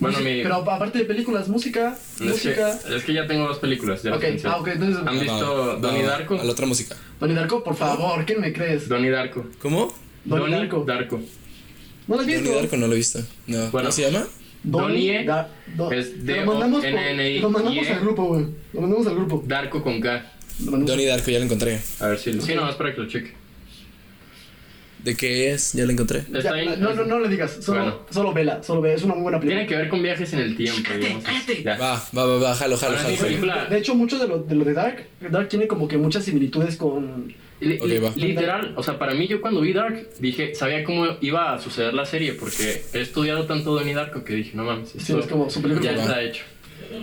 [0.00, 0.42] Bueno, mi...
[0.42, 2.78] Pero aparte de películas, música, Es que, música.
[2.96, 4.02] es que ya tengo dos películas.
[4.02, 5.02] Ya ah, ok, entonces.
[5.04, 6.34] ¿Han visto va, Donnie Darko?
[6.40, 6.96] A la otra música.
[7.18, 8.88] Donnie Darko, por favor, ¿quién me crees?
[8.88, 9.46] Donnie Darko.
[9.60, 9.92] ¿Cómo?
[10.24, 10.84] Donnie Darko.
[10.84, 11.20] Darko.
[12.06, 12.44] ¿No lo has visto?
[12.44, 13.18] Donnie Darko no lo he visto.
[13.46, 13.58] No.
[13.58, 13.70] Bueno.
[13.72, 14.26] ¿Cómo se llama?
[14.62, 17.40] Donnie Donnie Da- Do- es Lo mandamos, por- D-O-N-N-I-E.
[17.40, 18.46] lo mandamos al grupo, güey.
[18.72, 19.44] Lo mandamos al grupo.
[19.46, 20.32] Darko con K.
[20.64, 21.80] Lo Donnie Darko, ya la encontré.
[22.00, 22.40] A ver si...
[22.40, 23.32] Sí, no, es para que lo cheque.
[25.04, 25.72] ¿De qué es?
[25.74, 26.24] Ya la encontré.
[26.42, 27.98] Ya, no, no, no le digas, solo, Bueno.
[28.10, 29.60] solo vela, solo vela, es una muy buena película.
[29.60, 31.24] Tiene que ver con viajes en el tiempo, digamos.
[31.80, 33.68] Va, va, va, va, jalo, jalo, jalo.
[33.70, 36.76] De hecho, mucho de lo, de lo de Dark, Dark tiene como que muchas similitudes
[36.76, 37.32] con...
[37.60, 38.12] Va.
[38.14, 41.92] Literal, o sea, para mí yo cuando vi Dark dije, sabía cómo iba a suceder
[41.92, 45.26] la serie porque he estudiado tanto Donnie Darko que dije, no mames, Sí, esto es
[45.26, 45.90] como su película.
[45.90, 46.02] ya Va.
[46.04, 46.44] está hecho.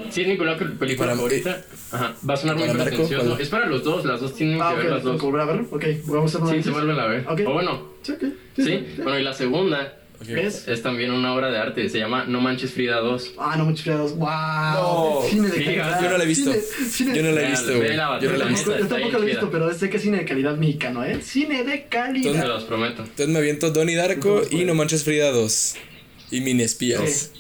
[0.10, 0.58] Sí, es mi película,
[0.98, 1.64] para- favorita.
[1.92, 3.28] Ajá, va a sonar muy para Marco, pretencioso.
[3.30, 3.42] ¿cuál?
[3.42, 5.20] Es para los dos, las dos tienen Ah, que ok, ver las dos.
[5.20, 5.68] que volver a verlo.
[5.72, 7.26] Ok, vamos a una Sí, se vuelven a ver.
[7.28, 7.42] Ok.
[7.46, 8.24] O bueno, Sí, ok.
[8.58, 8.86] sí.
[8.98, 10.00] Bueno, y la segunda.
[10.28, 10.70] ¿Ves?
[10.70, 13.34] es también una obra de arte, se llama No Manches Frida 2.
[13.38, 14.16] Ah, no, muchos fregados.
[14.16, 14.30] ¡Wow!
[14.30, 15.20] No.
[15.30, 16.02] Cine de Sí, calidad.
[16.02, 16.52] yo no la he visto.
[16.54, 17.16] Cine, cine.
[17.18, 17.82] Yo no la he visto, güey.
[17.90, 18.78] vela, Yo no la he visto.
[18.80, 21.20] Yo tampoco lo he visto, pero sé que es cine de calidad mexicano, ¿eh?
[21.22, 22.48] Cine de Se calidad.
[22.48, 23.02] los prometo.
[23.04, 25.76] Entonces me aviento Donnie Darko y No Manches Frida 2.
[26.32, 27.32] Y Mini Espías.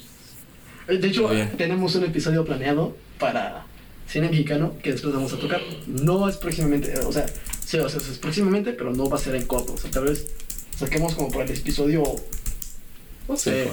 [0.87, 3.65] Eh, De hecho, tenemos un episodio planeado para
[4.07, 5.61] cine mexicano que después vamos a tocar.
[5.87, 7.25] No es próximamente, eh, o sea,
[7.65, 9.73] sí, o sea, es próximamente, pero no va a ser en corto.
[9.73, 10.27] O sea, tal vez
[10.77, 12.03] saquemos como para el episodio.
[13.27, 13.67] No sé.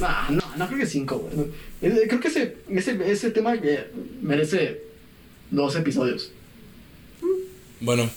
[0.00, 1.48] No, no, no creo que cinco, güey.
[1.82, 3.90] Eh, Creo que ese, ese, ese tema eh,
[4.22, 4.82] merece
[5.50, 6.32] dos episodios.
[7.80, 8.08] Bueno.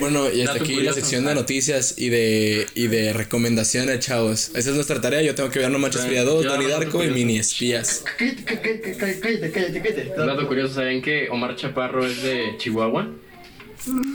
[0.00, 4.50] Bueno, y hasta Dato aquí la sección de noticias y de, y de recomendaciones, chavos.
[4.54, 5.22] Esa es nuestra tarea.
[5.22, 7.10] Yo tengo que ver No Manches Frida 2, Yo, Donnie Darko y.
[7.10, 8.04] Mini Espías.
[8.18, 13.08] Cállate, cállate, dato curioso, ¿saben que Omar Chaparro es de Chihuahua?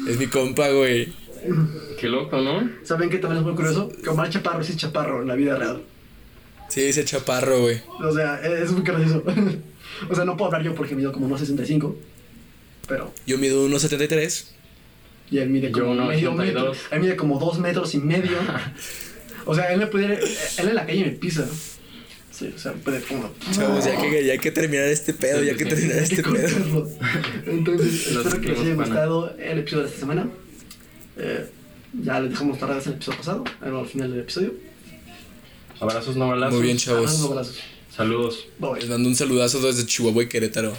[0.10, 1.14] Es mi compa, güey.
[2.00, 2.70] Qué loco, ¿no?
[2.84, 3.90] ¿Saben qué también es muy curioso?
[4.04, 5.84] Que Omar Chaparro sí es chaparro en la vida real.
[6.68, 7.82] Sí, ese chaparro, güey.
[8.00, 9.24] O sea, es muy gracioso.
[10.10, 11.96] o sea, no puedo hablar yo porque mido como 1.65.
[12.88, 13.14] Pero.
[13.26, 14.46] Yo mido 1.73.
[15.32, 16.36] Y él mide Yo como medio 1.82.
[16.36, 16.72] metro.
[16.92, 18.38] Él mide como 2 metros y medio.
[19.46, 20.14] o sea, él me pudiera.
[20.16, 21.48] Él en la calle me pisa.
[22.32, 23.32] Sí, o sea, puede como.
[23.52, 26.16] Chavos, ya que, ya hay que terminar este pedo, ya hay que terminar Hay que
[26.16, 26.90] este pedo.
[27.46, 30.30] Entonces, Lo espero que les haya gustado el episodio de esta semana.
[31.18, 31.46] Eh,
[32.02, 34.54] ya les dejamos tardadas el episodio pasado, pero al final del episodio.
[35.80, 36.54] Abrazos, no balazos.
[36.56, 37.32] Muy bien, Abrazos, chavos.
[37.32, 37.60] abrazos.
[37.96, 38.80] Saludos, Bye.
[38.80, 40.74] Les mando un saludazo desde Chihuahua y Querétaro.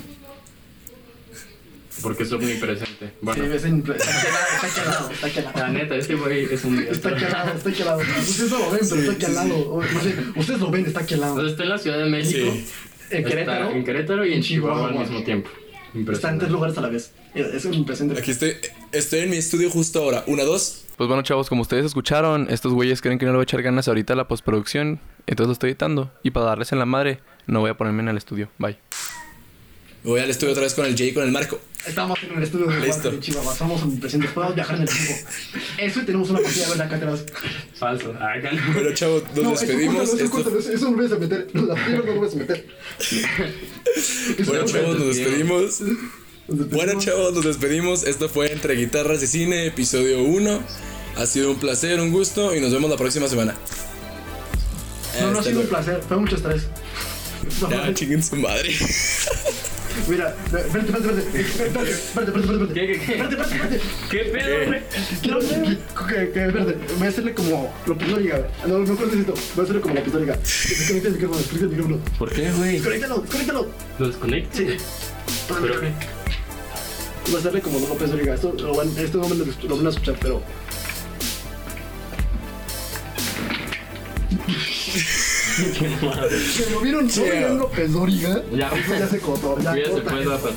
[2.02, 3.12] Porque es omnipresente.
[3.20, 7.24] Bueno, Sí, es en- está al- está la neta, este güey es un Está aquí
[7.24, 8.00] al lado, está aquí al lado.
[8.00, 9.54] Ustedes no lo ven, pero está aquí al lado.
[9.70, 11.32] O, no sé, ustedes lo ven, está aquí al lado.
[11.32, 12.50] Entonces está en la Ciudad de México.
[12.52, 12.66] Sí.
[13.10, 15.48] En está Querétaro, en Querétaro y en Chihuahua, al mismo tiempo.
[15.50, 16.40] está en Impresionante.
[16.44, 17.12] tres lugares a la vez.
[17.34, 18.18] Es un presente.
[18.18, 18.54] Aquí estoy,
[18.92, 20.24] estoy en mi estudio justo ahora.
[20.26, 20.84] Una, dos.
[20.96, 23.62] Pues bueno, chavos, como ustedes escucharon, estos güeyes creen que no le voy a echar
[23.62, 25.00] ganas ahorita a la postproducción.
[25.26, 26.10] Entonces lo estoy editando.
[26.22, 28.50] Y para darles en la madre, no voy a ponerme en el estudio.
[28.58, 28.78] Bye.
[30.04, 31.60] Me voy al estudio otra vez con el Jay y con el Marco.
[31.86, 32.92] Estamos en el estudio de Listo.
[32.94, 33.54] Walter en Chihuahua.
[33.56, 34.30] Somos omnipresentes.
[34.32, 35.14] Podemos viajar en el tiempo.
[35.78, 37.24] Eso y tenemos una partida de ver acá atrás.
[37.78, 38.10] Falso.
[38.12, 38.72] Acá no.
[38.74, 40.02] Bueno, chavos, nos No, despedimos.
[40.08, 41.46] Eso, Esto- córtalo, eso, no lo vas a meter.
[41.54, 42.66] La primera no lo vas a meter.
[44.46, 45.80] Bueno, chavos, nos despedimos.
[46.48, 48.02] Nos Bueno, chavos, nos despedimos.
[48.04, 50.62] Esto fue Entre Guitarras y Cine, episodio 1.
[51.16, 53.54] Ha sido un placer, un gusto y nos vemos la próxima semana.
[55.20, 56.00] No, no ha sido un placer.
[56.08, 56.62] Fue mucho estrés.
[57.60, 58.74] No, Ya, chinguen su madre.
[60.08, 61.90] Mira, espérate, espérate, espérate.
[61.90, 62.74] Espérate, espérate.
[62.74, 63.12] ¿Qué, qué, qué?
[63.12, 63.80] Espérate, espérate.
[64.10, 64.82] ¿Qué pedo, güey?
[65.22, 68.48] Quiero que, espérate, voy a hacerle como lo pistoliga.
[68.66, 69.34] No, no cortes esto.
[69.54, 70.36] Voy a hacerle como la pistoliga.
[70.36, 71.98] Desconecta el micrófono, desconecta el micrófono.
[72.18, 72.72] ¿Por qué, güey?
[72.72, 73.66] Desconéctalo, desconéctalo.
[73.98, 74.56] ¿Lo desconecto?
[74.58, 74.66] Sí.
[75.48, 75.80] ¿Pero?
[77.26, 78.34] Voy a hacerle como lo pistoliga.
[78.34, 80.42] Esto, lo van, no lo, lo van a escuchar, pero.
[85.56, 87.06] ¿Que lo vieron?
[87.06, 87.32] ¿No Yeah.
[87.32, 88.42] vieron López Dóriga?
[88.52, 88.68] Ya.
[88.68, 89.20] Eso ya se
[90.02, 90.26] pues.
[90.26, 90.48] Rafa.